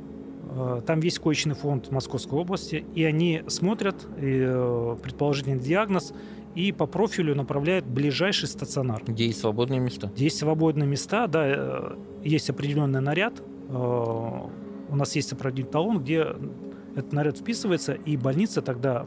э, 0.54 0.82
там 0.86 1.00
весь 1.00 1.18
коечный 1.18 1.54
фонд 1.54 1.90
Московской 1.90 2.38
области, 2.38 2.84
и 2.94 3.04
они 3.04 3.42
смотрят 3.46 4.06
э, 4.16 4.96
предположительный 5.02 5.58
диагноз 5.60 6.12
и 6.54 6.72
по 6.72 6.86
профилю 6.86 7.34
направляют 7.36 7.86
ближайший 7.86 8.48
стационар. 8.48 9.02
Где 9.06 9.26
есть 9.26 9.40
свободные 9.40 9.78
места. 9.80 10.08
Где 10.08 10.24
есть 10.24 10.38
свободные 10.38 10.88
места, 10.88 11.26
да, 11.28 11.92
есть 12.24 12.50
определенный 12.50 13.00
наряд, 13.00 13.40
у 13.72 14.96
нас 14.96 15.14
есть 15.14 15.32
определенный 15.32 15.70
талон, 15.70 15.98
где 16.00 16.26
этот 16.96 17.12
наряд 17.12 17.38
вписывается, 17.38 17.92
и 17.92 18.16
больница 18.16 18.62
тогда, 18.62 19.06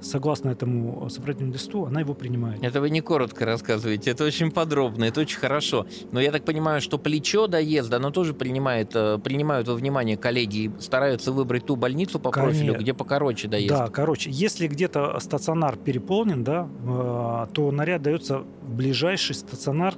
согласно 0.00 0.50
этому 0.50 1.08
сопроводительному 1.08 1.54
листу, 1.54 1.84
она 1.86 2.00
его 2.00 2.14
принимает. 2.14 2.62
Это 2.62 2.80
вы 2.80 2.90
не 2.90 3.00
коротко 3.00 3.46
рассказываете, 3.46 4.10
это 4.10 4.24
очень 4.24 4.50
подробно, 4.50 5.04
это 5.04 5.20
очень 5.20 5.38
хорошо. 5.38 5.86
Но 6.10 6.20
я 6.20 6.32
так 6.32 6.44
понимаю, 6.44 6.80
что 6.80 6.98
плечо 6.98 7.46
доезда, 7.46 7.96
оно 7.96 8.10
тоже 8.10 8.34
принимает, 8.34 8.90
э, 8.94 9.18
принимают 9.18 9.68
во 9.68 9.74
внимание 9.74 10.16
коллеги 10.16 10.64
и 10.64 10.70
стараются 10.80 11.30
выбрать 11.32 11.66
ту 11.66 11.76
больницу 11.76 12.18
по 12.18 12.30
профилю, 12.30 12.72
Конечно. 12.72 12.82
где 12.82 12.94
покороче 12.94 13.48
доезд. 13.48 13.68
Да, 13.70 13.86
короче, 13.88 14.30
если 14.30 14.66
где-то 14.66 15.18
стационар 15.20 15.76
переполнен, 15.76 16.42
да, 16.42 16.68
э, 16.84 17.46
то 17.52 17.70
наряд 17.70 18.02
дается 18.02 18.40
в 18.40 18.74
ближайший 18.74 19.34
стационар. 19.34 19.94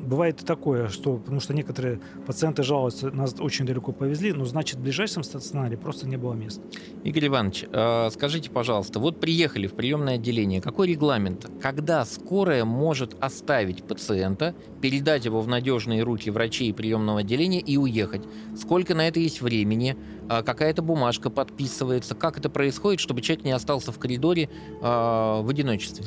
Э, 0.00 0.06
Бывает 0.10 0.42
и 0.42 0.44
такое, 0.44 0.88
что 0.88 1.16
потому 1.16 1.40
что 1.40 1.54
некоторые 1.54 2.00
пациенты 2.26 2.62
жалуются, 2.62 3.10
нас 3.10 3.34
очень 3.38 3.66
далеко 3.66 3.92
повезли, 3.92 4.32
но 4.32 4.44
значит 4.44 4.76
в 4.76 4.82
ближайшем 4.82 5.22
стационаре 5.22 5.76
просто 5.76 6.08
не 6.08 6.16
было 6.16 6.34
места. 6.34 6.62
Игорь 7.04 7.28
Иванович, 7.28 7.66
э, 7.70 8.10
скажите, 8.10 8.50
пожалуйста, 8.50 8.98
вот 8.98 9.20
приехали 9.20 9.66
в 9.66 9.74
приемное 9.74 10.14
отделение, 10.14 10.60
какой 10.60 10.88
регламент? 10.88 11.48
Когда 11.60 12.04
скорая 12.04 12.64
может 12.64 13.16
оставить 13.20 13.84
пациента, 13.84 14.54
передать 14.80 15.24
его 15.24 15.40
в 15.40 15.48
надежные 15.48 16.02
руки 16.02 16.30
врачей 16.30 16.72
приемного 16.72 17.20
отделения 17.20 17.60
и 17.60 17.76
уехать? 17.76 18.22
Сколько 18.56 18.94
на 18.94 19.06
это 19.06 19.20
есть 19.20 19.40
времени? 19.40 19.96
А 20.28 20.42
Какая-то 20.42 20.82
бумажка 20.82 21.30
подписывается? 21.30 22.14
Как 22.14 22.38
это 22.38 22.50
происходит, 22.50 23.00
чтобы 23.00 23.20
человек 23.20 23.44
не 23.44 23.52
остался 23.52 23.92
в 23.92 23.98
коридоре 23.98 24.44
э, 24.44 24.82
в 24.82 25.46
одиночестве? 25.48 26.06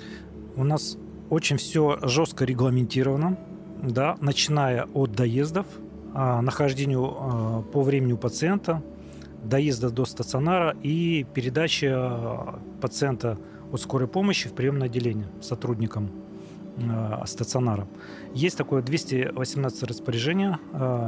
У 0.56 0.64
нас 0.64 0.98
очень 1.30 1.58
все 1.58 1.98
жестко 2.04 2.46
регламентировано, 2.46 3.38
да, 3.84 4.18
начиная 4.22 4.86
от 4.94 5.12
доездов, 5.12 5.66
а, 6.14 6.42
нахождению 6.42 7.06
а, 7.06 7.62
по 7.62 7.82
времени 7.82 8.14
у 8.14 8.18
пациента, 8.18 8.82
доезда 9.44 9.90
до 9.90 10.06
стационара 10.06 10.76
и 10.82 11.26
передачи 11.34 11.90
а, 11.92 12.60
пациента 12.82 13.38
от 13.72 13.82
скорой 13.82 14.08
помощи 14.08 14.48
в 14.48 14.54
приемное 14.54 14.88
отделение 14.88 15.28
сотрудникам 15.42 16.10
стационара. 17.26 17.88
Есть 18.34 18.58
такое 18.58 18.82
218 18.82 19.84
распоряжение 19.84 20.58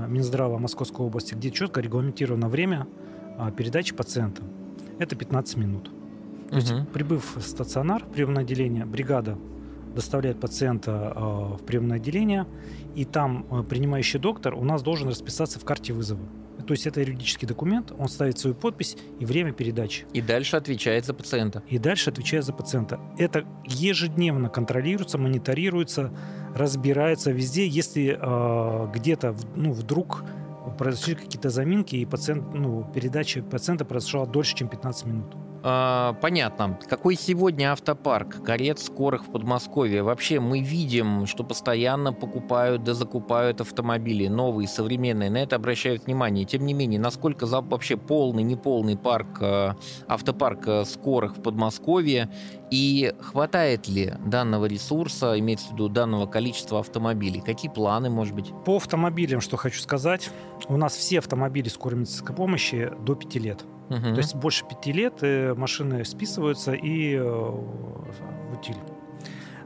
Минздрава 0.07 0.59
Московской 0.59 1.07
области, 1.07 1.33
где 1.33 1.49
четко 1.49 1.81
регламентировано 1.81 2.49
время 2.49 2.85
передачи 3.57 3.95
пациента. 3.95 4.43
Это 4.99 5.15
15 5.15 5.57
минут. 5.57 5.89
То 6.51 6.55
есть, 6.57 6.71
прибыв 6.93 7.35
в 7.35 7.41
стационар, 7.41 8.05
приемное 8.05 8.43
отделение, 8.43 8.85
бригада 8.85 9.39
доставляет 9.95 10.39
пациента 10.39 11.13
э, 11.15 11.19
в 11.19 11.65
приемное 11.65 11.97
отделение, 11.97 12.45
и 12.95 13.05
там 13.05 13.45
э, 13.49 13.63
принимающий 13.63 14.19
доктор 14.19 14.53
у 14.53 14.63
нас 14.63 14.83
должен 14.83 15.09
расписаться 15.09 15.59
в 15.59 15.65
карте 15.65 15.93
вызова. 15.93 16.21
То 16.67 16.73
есть 16.73 16.87
это 16.87 16.99
юридический 16.99 17.47
документ, 17.47 17.91
он 17.97 18.07
ставит 18.07 18.39
свою 18.39 18.55
подпись 18.55 18.97
и 19.19 19.25
время 19.25 19.51
передачи. 19.51 20.05
И 20.13 20.21
дальше 20.21 20.57
отвечает 20.57 21.05
за 21.05 21.13
пациента. 21.13 21.63
И 21.69 21.77
дальше 21.77 22.09
отвечает 22.09 22.43
за 22.43 22.53
пациента. 22.53 22.99
Это 23.17 23.45
ежедневно 23.65 24.49
контролируется, 24.49 25.17
мониторируется, 25.17 26.11
разбирается 26.55 27.31
везде. 27.31 27.67
Если 27.67 28.17
э, 28.19 28.91
где-то 28.93 29.35
ну, 29.55 29.73
вдруг 29.73 30.23
произошли 30.77 31.15
какие-то 31.15 31.49
заминки, 31.49 31.95
и 31.95 32.05
пациент, 32.05 32.53
ну, 32.53 32.89
передача 32.93 33.43
пациента 33.43 33.85
произошла 33.85 34.25
дольше, 34.25 34.55
чем 34.55 34.67
15 34.67 35.05
минут. 35.05 35.35
А, 35.67 36.13
понятно. 36.21 36.77
Какой 36.87 37.15
сегодня 37.15 37.71
автопарк 37.71 38.43
карет 38.43 38.77
скорых 38.77 39.23
в 39.23 39.31
Подмосковье? 39.31 40.03
Вообще 40.03 40.39
мы 40.39 40.59
видим, 40.59 41.25
что 41.25 41.43
постоянно 41.43 42.13
покупают 42.13 42.83
да 42.83 42.93
закупают 42.93 43.61
автомобили 43.61 44.27
новые, 44.27 44.67
современные. 44.67 45.31
На 45.31 45.37
это 45.37 45.55
обращают 45.55 46.05
внимание. 46.05 46.45
Тем 46.45 46.67
не 46.67 46.75
менее, 46.75 46.99
насколько 46.99 47.47
за 47.47 47.61
вообще 47.61 47.97
полный, 47.97 48.43
неполный 48.43 48.95
парк, 48.95 49.39
э, 49.41 49.73
автопарк 50.07 50.67
э, 50.67 50.85
скорых 50.85 51.37
в 51.37 51.41
Подмосковье? 51.41 52.29
И 52.69 53.15
хватает 53.19 53.87
ли 53.87 54.13
данного 54.23 54.65
ресурса, 54.65 55.39
имеется 55.39 55.69
в 55.69 55.71
виду 55.71 55.89
данного 55.89 56.27
количества 56.27 56.79
автомобилей? 56.79 57.41
Какие 57.41 57.71
планы, 57.71 58.11
может 58.11 58.35
быть? 58.35 58.51
По 58.65 58.75
автомобилям, 58.75 59.41
что 59.41 59.57
хочу 59.57 59.81
сказать. 59.81 60.29
У 60.67 60.77
нас 60.77 60.95
все 60.95 61.17
автомобили 61.17 61.69
скорой 61.69 61.95
медицинской 61.95 62.35
помощи 62.35 62.91
до 62.99 63.15
5 63.15 63.35
лет. 63.37 63.65
Угу. 63.89 63.99
То 63.99 64.17
есть 64.17 64.35
больше 64.35 64.65
пяти 64.65 64.91
лет 64.91 65.19
э, 65.21 65.53
машины 65.53 66.05
списываются 66.05 66.73
и 66.73 67.15
э, 67.15 67.23
в 67.23 68.57
утиль. 68.57 68.77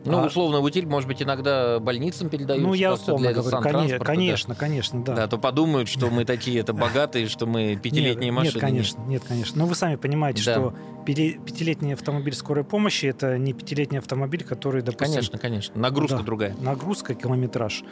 Ну, 0.05 0.19
а, 0.19 0.25
условно, 0.25 0.61
в 0.61 0.63
утиль, 0.63 0.85
может 0.85 1.07
быть, 1.07 1.21
иногда 1.21 1.79
больницам 1.79 2.29
передают. 2.29 2.63
Ну, 2.63 2.73
я 2.73 2.93
условно 2.93 3.33
говорю, 3.33 3.61
конечно, 3.61 3.99
конечно, 3.99 4.55
конечно, 4.55 5.03
да. 5.03 5.15
Да, 5.15 5.27
то 5.27 5.37
подумают, 5.37 5.89
что 5.89 6.09
мы 6.09 6.25
такие 6.25 6.59
это 6.59 6.73
богатые, 6.73 7.27
что 7.27 7.45
мы 7.45 7.75
пятилетние 7.75 8.31
машины. 8.31 8.53
Нет, 8.53 8.61
конечно, 8.61 9.01
нет, 9.01 9.23
конечно. 9.27 9.59
Но 9.59 9.65
вы 9.65 9.75
сами 9.75 9.95
понимаете, 9.95 10.41
что 10.41 10.73
пятилетний 11.05 11.93
автомобиль 11.93 12.33
скорой 12.33 12.63
помощи 12.63 13.07
это 13.07 13.37
не 13.37 13.53
пятилетний 13.53 13.99
автомобиль, 13.99 14.43
который, 14.43 14.81
допустим... 14.81 15.13
Конечно, 15.13 15.37
конечно. 15.37 15.79
Нагрузка 15.79 16.23
другая. 16.23 16.55
Нагрузка, 16.59 17.13
километраж. 17.15 17.83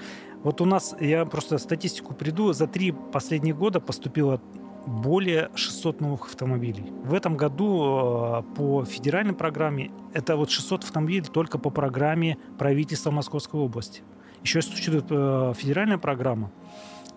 Вот 0.43 0.61
у 0.61 0.65
нас, 0.65 0.95
я 0.99 1.25
просто 1.25 1.57
статистику 1.57 2.13
приду, 2.13 2.53
за 2.53 2.67
три 2.67 2.91
последних 2.91 3.57
года 3.57 3.79
поступило 3.79 4.39
более 4.87 5.49
600 5.53 6.01
новых 6.01 6.27
автомобилей. 6.27 6.91
В 7.03 7.13
этом 7.13 7.35
году 7.35 8.39
э, 8.39 8.55
по 8.55 8.85
федеральной 8.85 9.33
программе 9.33 9.91
это 10.13 10.37
вот 10.37 10.49
600 10.49 10.85
автомобилей 10.85 11.21
только 11.21 11.59
по 11.59 11.69
программе 11.69 12.37
правительства 12.57 13.11
Московской 13.11 13.59
области. 13.59 14.01
Еще 14.43 14.61
существует 14.61 15.05
э, 15.09 15.53
федеральная 15.55 15.97
программа, 15.97 16.51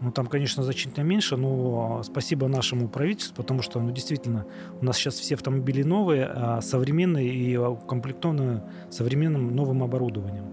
ну, 0.01 0.11
там, 0.11 0.27
конечно, 0.27 0.63
значительно 0.63 1.05
меньше, 1.05 1.37
но 1.37 2.03
спасибо 2.03 2.49
нашему 2.49 2.89
правительству, 2.89 3.37
потому 3.37 3.61
что, 3.63 3.81
ну, 3.81 3.91
действительно, 3.91 4.47
у 4.81 4.85
нас 4.85 4.97
сейчас 4.97 5.15
все 5.15 5.35
автомобили 5.35 5.83
новые, 5.83 6.25
а 6.25 6.61
современные 6.63 7.29
и 7.29 7.57
укомплектованы 7.57 8.63
современным 8.91 9.55
новым 9.55 9.83
оборудованием. 9.83 10.47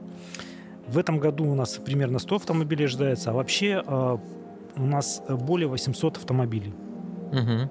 В 0.88 0.97
этом 0.97 1.17
году 1.17 1.45
у 1.45 1.56
нас 1.56 1.80
примерно 1.84 2.19
100 2.19 2.36
автомобилей 2.36 2.86
ожидается, 2.86 3.32
а 3.32 3.34
вообще 3.34 3.82
э, 3.86 4.17
у 4.75 4.86
нас 4.86 5.23
более 5.30 5.67
800 5.67 6.17
автомобилей. 6.17 6.73
Угу. 7.32 7.70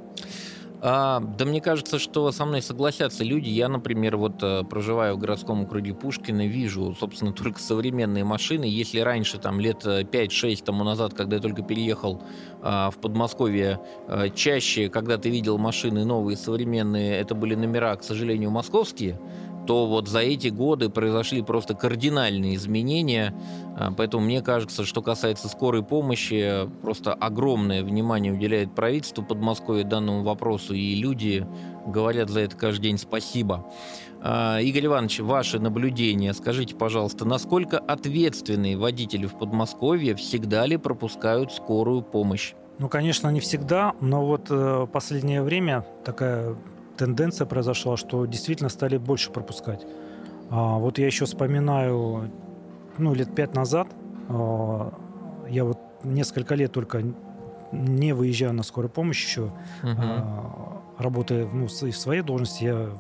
А, 0.83 1.21
да 1.21 1.45
мне 1.45 1.61
кажется, 1.61 1.99
что 1.99 2.31
со 2.33 2.45
мной 2.45 2.63
согласятся 2.63 3.25
люди. 3.25 3.49
Я, 3.49 3.69
например, 3.69 4.17
вот 4.17 4.43
э, 4.43 4.63
проживаю 4.63 5.17
в 5.17 5.19
городском 5.19 5.63
округе 5.63 5.95
Пушкина, 5.95 6.47
вижу, 6.47 6.95
собственно, 6.99 7.33
только 7.35 7.61
современные 7.61 8.25
машины. 8.25 8.65
Если 8.65 9.01
раньше, 9.01 9.39
там, 9.39 9.59
лет 9.59 9.85
5-6 9.85 10.53
э, 10.63 10.65
тому 10.65 10.85
назад, 10.85 11.15
когда 11.15 11.37
я 11.37 11.43
только 11.43 11.63
переехал 11.63 12.23
а, 12.63 12.91
в 12.91 12.99
Подмосковье, 12.99 13.81
а, 14.07 14.29
чаще, 14.29 14.89
когда 14.89 15.19
ты 15.19 15.31
видел 15.31 15.59
машины 15.59 16.05
новые, 16.05 16.37
современные, 16.37 17.17
это 17.17 17.35
были 17.35 17.55
номера, 17.55 17.97
к 17.97 18.05
сожалению, 18.05 18.51
московские, 18.51 19.19
то 19.67 19.87
вот 19.87 20.09
за 20.09 20.21
эти 20.21 20.49
годы 20.49 20.89
произошли 20.89 21.43
просто 21.43 21.75
кардинальные 21.75 22.57
изменения. 22.57 23.35
А, 23.77 23.93
поэтому 23.93 24.25
мне 24.25 24.43
кажется, 24.43 24.85
что 24.85 25.03
касается 25.03 25.49
скорой 25.49 25.83
помощи, 25.83 26.69
просто 26.83 27.13
огромное 27.13 27.83
внимание 27.83 28.33
уделяет 28.33 28.75
правительство 28.75 29.23
Подмосковья 29.23 29.85
данному 29.85 30.23
вопросу, 30.23 30.75
и 30.75 30.95
люди 30.95 31.47
говорят 31.87 32.31
за 32.31 32.41
это 32.41 32.57
каждый 32.57 32.85
день 32.85 32.99
спасибо. 32.99 33.67
А, 34.23 34.59
Игорь 34.61 34.87
Иванович, 34.87 35.21
ваши 35.21 35.59
наблюдения, 35.59 36.33
скажите, 36.33 36.75
пожалуйста, 36.75 37.25
насколько 37.25 37.79
ответственные 37.79 38.77
водители 38.77 39.27
в 39.27 39.39
Подмосковье 39.39 40.15
всегда 40.15 40.67
ли 40.67 40.77
пропускают 40.77 41.53
скорую 41.53 42.03
помощь? 42.03 42.55
Ну, 42.79 42.89
конечно, 42.89 43.29
не 43.31 43.41
всегда, 43.41 43.95
но 44.01 44.27
вот 44.27 44.49
э, 44.51 44.87
последнее 44.93 45.43
время 45.43 45.87
такая 46.05 46.57
тенденция 46.97 47.47
произошла, 47.47 47.97
что 47.97 48.27
действительно 48.27 48.69
стали 48.69 48.97
больше 48.97 49.31
пропускать. 49.31 49.87
А, 50.51 50.79
вот 50.79 50.99
я 50.99 51.07
еще 51.07 51.25
вспоминаю, 51.25 52.31
ну, 52.99 53.15
лет 53.15 53.35
пять 53.35 53.55
назад, 53.55 53.89
а, 54.29 54.93
я 55.49 55.65
вот 55.65 55.79
несколько 56.05 56.55
лет 56.55 56.73
только 56.73 57.03
не 57.73 58.13
выезжаю 58.15 58.53
на 58.53 58.63
скорую 58.63 58.91
помощь 58.91 59.25
еще, 59.25 59.43
угу. 59.43 59.53
а, 59.83 60.83
работая 60.99 61.47
ну, 61.53 61.67
в 61.67 61.71
своей 61.71 62.23
должности, 62.23 62.65
я 62.65 62.91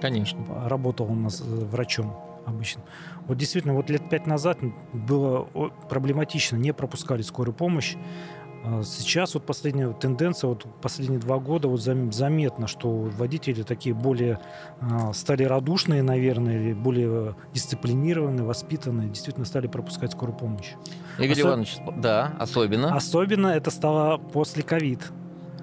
Конечно. 0.00 0.38
работал 0.68 1.10
у 1.10 1.14
нас 1.14 1.40
э, 1.40 1.44
врачом 1.44 2.16
обычно. 2.46 2.82
Вот 3.26 3.36
действительно, 3.36 3.74
вот 3.74 3.90
лет 3.90 4.08
пять 4.08 4.26
назад 4.26 4.58
было 4.92 5.44
проблематично, 5.88 6.56
не 6.56 6.72
пропускали 6.72 7.22
скорую 7.22 7.54
помощь. 7.54 7.96
А 8.64 8.82
сейчас 8.82 9.34
вот 9.34 9.46
последняя 9.46 9.92
тенденция, 9.92 10.48
вот 10.48 10.66
последние 10.82 11.20
два 11.20 11.38
года 11.38 11.68
вот 11.68 11.80
заметно, 11.80 12.66
что 12.66 12.90
водители 12.90 13.62
такие 13.62 13.94
более 13.94 14.40
а, 14.80 15.12
стали 15.12 15.44
радушные, 15.44 16.02
наверное, 16.02 16.60
или 16.60 16.72
более 16.72 17.36
дисциплинированные, 17.54 18.44
воспитанные, 18.44 19.08
действительно 19.08 19.46
стали 19.46 19.68
пропускать 19.68 20.12
скорую 20.12 20.36
помощь. 20.36 20.72
Игорь 21.18 21.32
Особ... 21.32 21.46
Иванович, 21.46 21.76
да, 21.96 22.32
особенно. 22.38 22.94
Особенно 22.94 23.48
это 23.48 23.70
стало 23.70 24.18
после 24.18 24.62
ковид. 24.62 25.00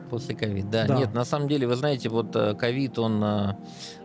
После 0.09 0.35
ковид, 0.35 0.69
да. 0.69 0.85
да. 0.85 0.97
Нет, 0.97 1.13
на 1.13 1.25
самом 1.25 1.47
деле, 1.47 1.67
вы 1.67 1.75
знаете, 1.75 2.09
вот 2.09 2.35
э, 2.35 2.53
ковид, 2.53 2.99
он, 2.99 3.23
э, 3.23 3.55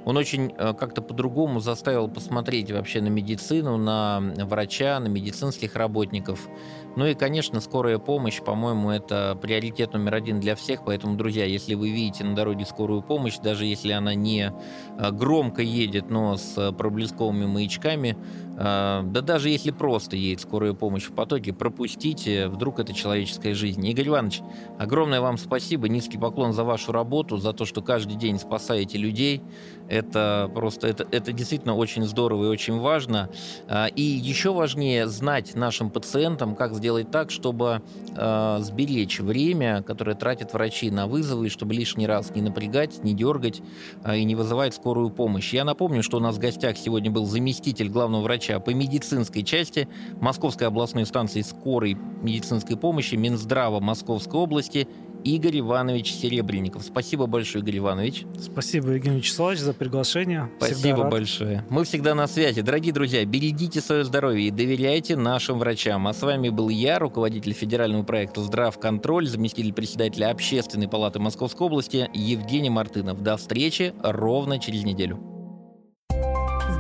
он 0.04 0.16
очень 0.16 0.52
э, 0.56 0.74
как-то 0.74 1.02
по-другому 1.02 1.60
заставил 1.60 2.08
посмотреть 2.08 2.70
вообще 2.70 3.00
на 3.00 3.08
медицину, 3.08 3.76
на 3.76 4.20
врача, 4.38 4.98
на 4.98 5.08
медицинских 5.08 5.76
работников. 5.76 6.48
Ну 6.96 7.06
и, 7.06 7.14
конечно, 7.14 7.60
скорая 7.60 7.98
помощь, 7.98 8.40
по-моему, 8.40 8.90
это 8.90 9.38
приоритет 9.40 9.92
номер 9.92 10.14
один 10.14 10.40
для 10.40 10.56
всех. 10.56 10.84
Поэтому, 10.84 11.16
друзья, 11.16 11.44
если 11.44 11.74
вы 11.74 11.90
видите 11.90 12.24
на 12.24 12.34
дороге 12.34 12.64
скорую 12.64 13.02
помощь, 13.02 13.38
даже 13.38 13.64
если 13.64 13.92
она 13.92 14.14
не 14.14 14.52
э, 14.98 15.10
громко 15.12 15.62
едет, 15.62 16.10
но 16.10 16.36
с 16.36 16.72
проблесковыми 16.72 17.46
маячками, 17.46 18.16
э, 18.56 19.02
да 19.04 19.20
даже 19.20 19.50
если 19.50 19.70
просто 19.70 20.16
едет 20.16 20.40
скорая 20.40 20.72
помощь 20.72 21.04
в 21.04 21.12
потоке, 21.12 21.52
пропустите, 21.52 22.48
вдруг 22.48 22.80
это 22.80 22.92
человеческая 22.92 23.54
жизнь. 23.54 23.86
Игорь 23.86 24.08
Иванович, 24.08 24.40
огромное 24.78 25.20
вам 25.20 25.38
спасибо, 25.38 25.88
низкий 25.88 26.18
поклон 26.18 26.52
за 26.52 26.64
вашу 26.64 26.90
работу, 26.90 27.36
за 27.36 27.52
то, 27.52 27.64
что 27.64 27.82
каждый 27.82 28.16
день 28.16 28.38
спасаете 28.38 28.98
людей. 28.98 29.42
Это 29.90 30.48
просто, 30.54 30.86
это, 30.86 31.04
это 31.10 31.32
действительно 31.32 31.74
очень 31.74 32.04
здорово 32.04 32.44
и 32.44 32.48
очень 32.48 32.78
важно. 32.78 33.28
А, 33.68 33.86
и 33.86 34.02
еще 34.02 34.52
важнее 34.52 35.08
знать 35.08 35.56
нашим 35.56 35.90
пациентам, 35.90 36.54
как 36.54 36.74
сделать 36.74 37.10
так, 37.10 37.32
чтобы 37.32 37.82
э, 38.16 38.58
сберечь 38.60 39.18
время, 39.18 39.82
которое 39.82 40.14
тратят 40.14 40.52
врачи 40.52 40.92
на 40.92 41.08
вызовы, 41.08 41.48
чтобы 41.48 41.74
лишний 41.74 42.06
раз 42.06 42.30
не 42.34 42.40
напрягать, 42.40 43.02
не 43.02 43.14
дергать 43.14 43.62
э, 44.04 44.18
и 44.18 44.24
не 44.24 44.36
вызывать 44.36 44.74
скорую 44.74 45.10
помощь. 45.10 45.52
Я 45.52 45.64
напомню, 45.64 46.04
что 46.04 46.18
у 46.18 46.20
нас 46.20 46.36
в 46.36 46.38
гостях 46.38 46.76
сегодня 46.76 47.10
был 47.10 47.26
заместитель 47.26 47.88
главного 47.88 48.22
врача 48.22 48.60
по 48.60 48.70
медицинской 48.70 49.42
части 49.42 49.88
Московской 50.20 50.68
областной 50.68 51.04
станции 51.04 51.42
скорой 51.42 51.96
медицинской 52.22 52.76
помощи 52.76 53.16
Минздрава 53.16 53.80
Московской 53.80 54.38
области 54.38 54.86
Игорь 55.24 55.60
Иванович 55.60 56.14
Серебренников. 56.14 56.82
Спасибо 56.82 57.26
большое, 57.26 57.62
Игорь 57.62 57.78
Иванович. 57.78 58.24
Спасибо, 58.40 58.90
Евгений 58.90 59.18
Вячеславович, 59.18 59.60
за 59.60 59.72
приглашение. 59.72 60.50
Спасибо 60.58 61.04
большое. 61.04 61.64
Мы 61.70 61.84
всегда 61.84 62.14
на 62.14 62.26
связи. 62.26 62.62
Дорогие 62.62 62.92
друзья, 62.92 63.24
берегите 63.24 63.80
свое 63.80 64.04
здоровье 64.04 64.48
и 64.48 64.50
доверяйте 64.50 65.16
нашим 65.16 65.58
врачам. 65.58 66.06
А 66.08 66.12
с 66.12 66.22
вами 66.22 66.48
был 66.48 66.68
я, 66.68 66.98
руководитель 66.98 67.52
федерального 67.52 68.02
проекта 68.02 68.42
«Здравконтроль», 68.42 69.26
заместитель 69.26 69.72
председателя 69.72 70.30
Общественной 70.30 70.88
палаты 70.88 71.18
Московской 71.18 71.66
области 71.66 72.08
Евгений 72.14 72.70
Мартынов. 72.70 73.22
До 73.22 73.36
встречи 73.36 73.94
ровно 74.02 74.58
через 74.58 74.84
неделю. 74.84 75.20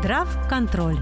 Здравконтроль 0.00 0.98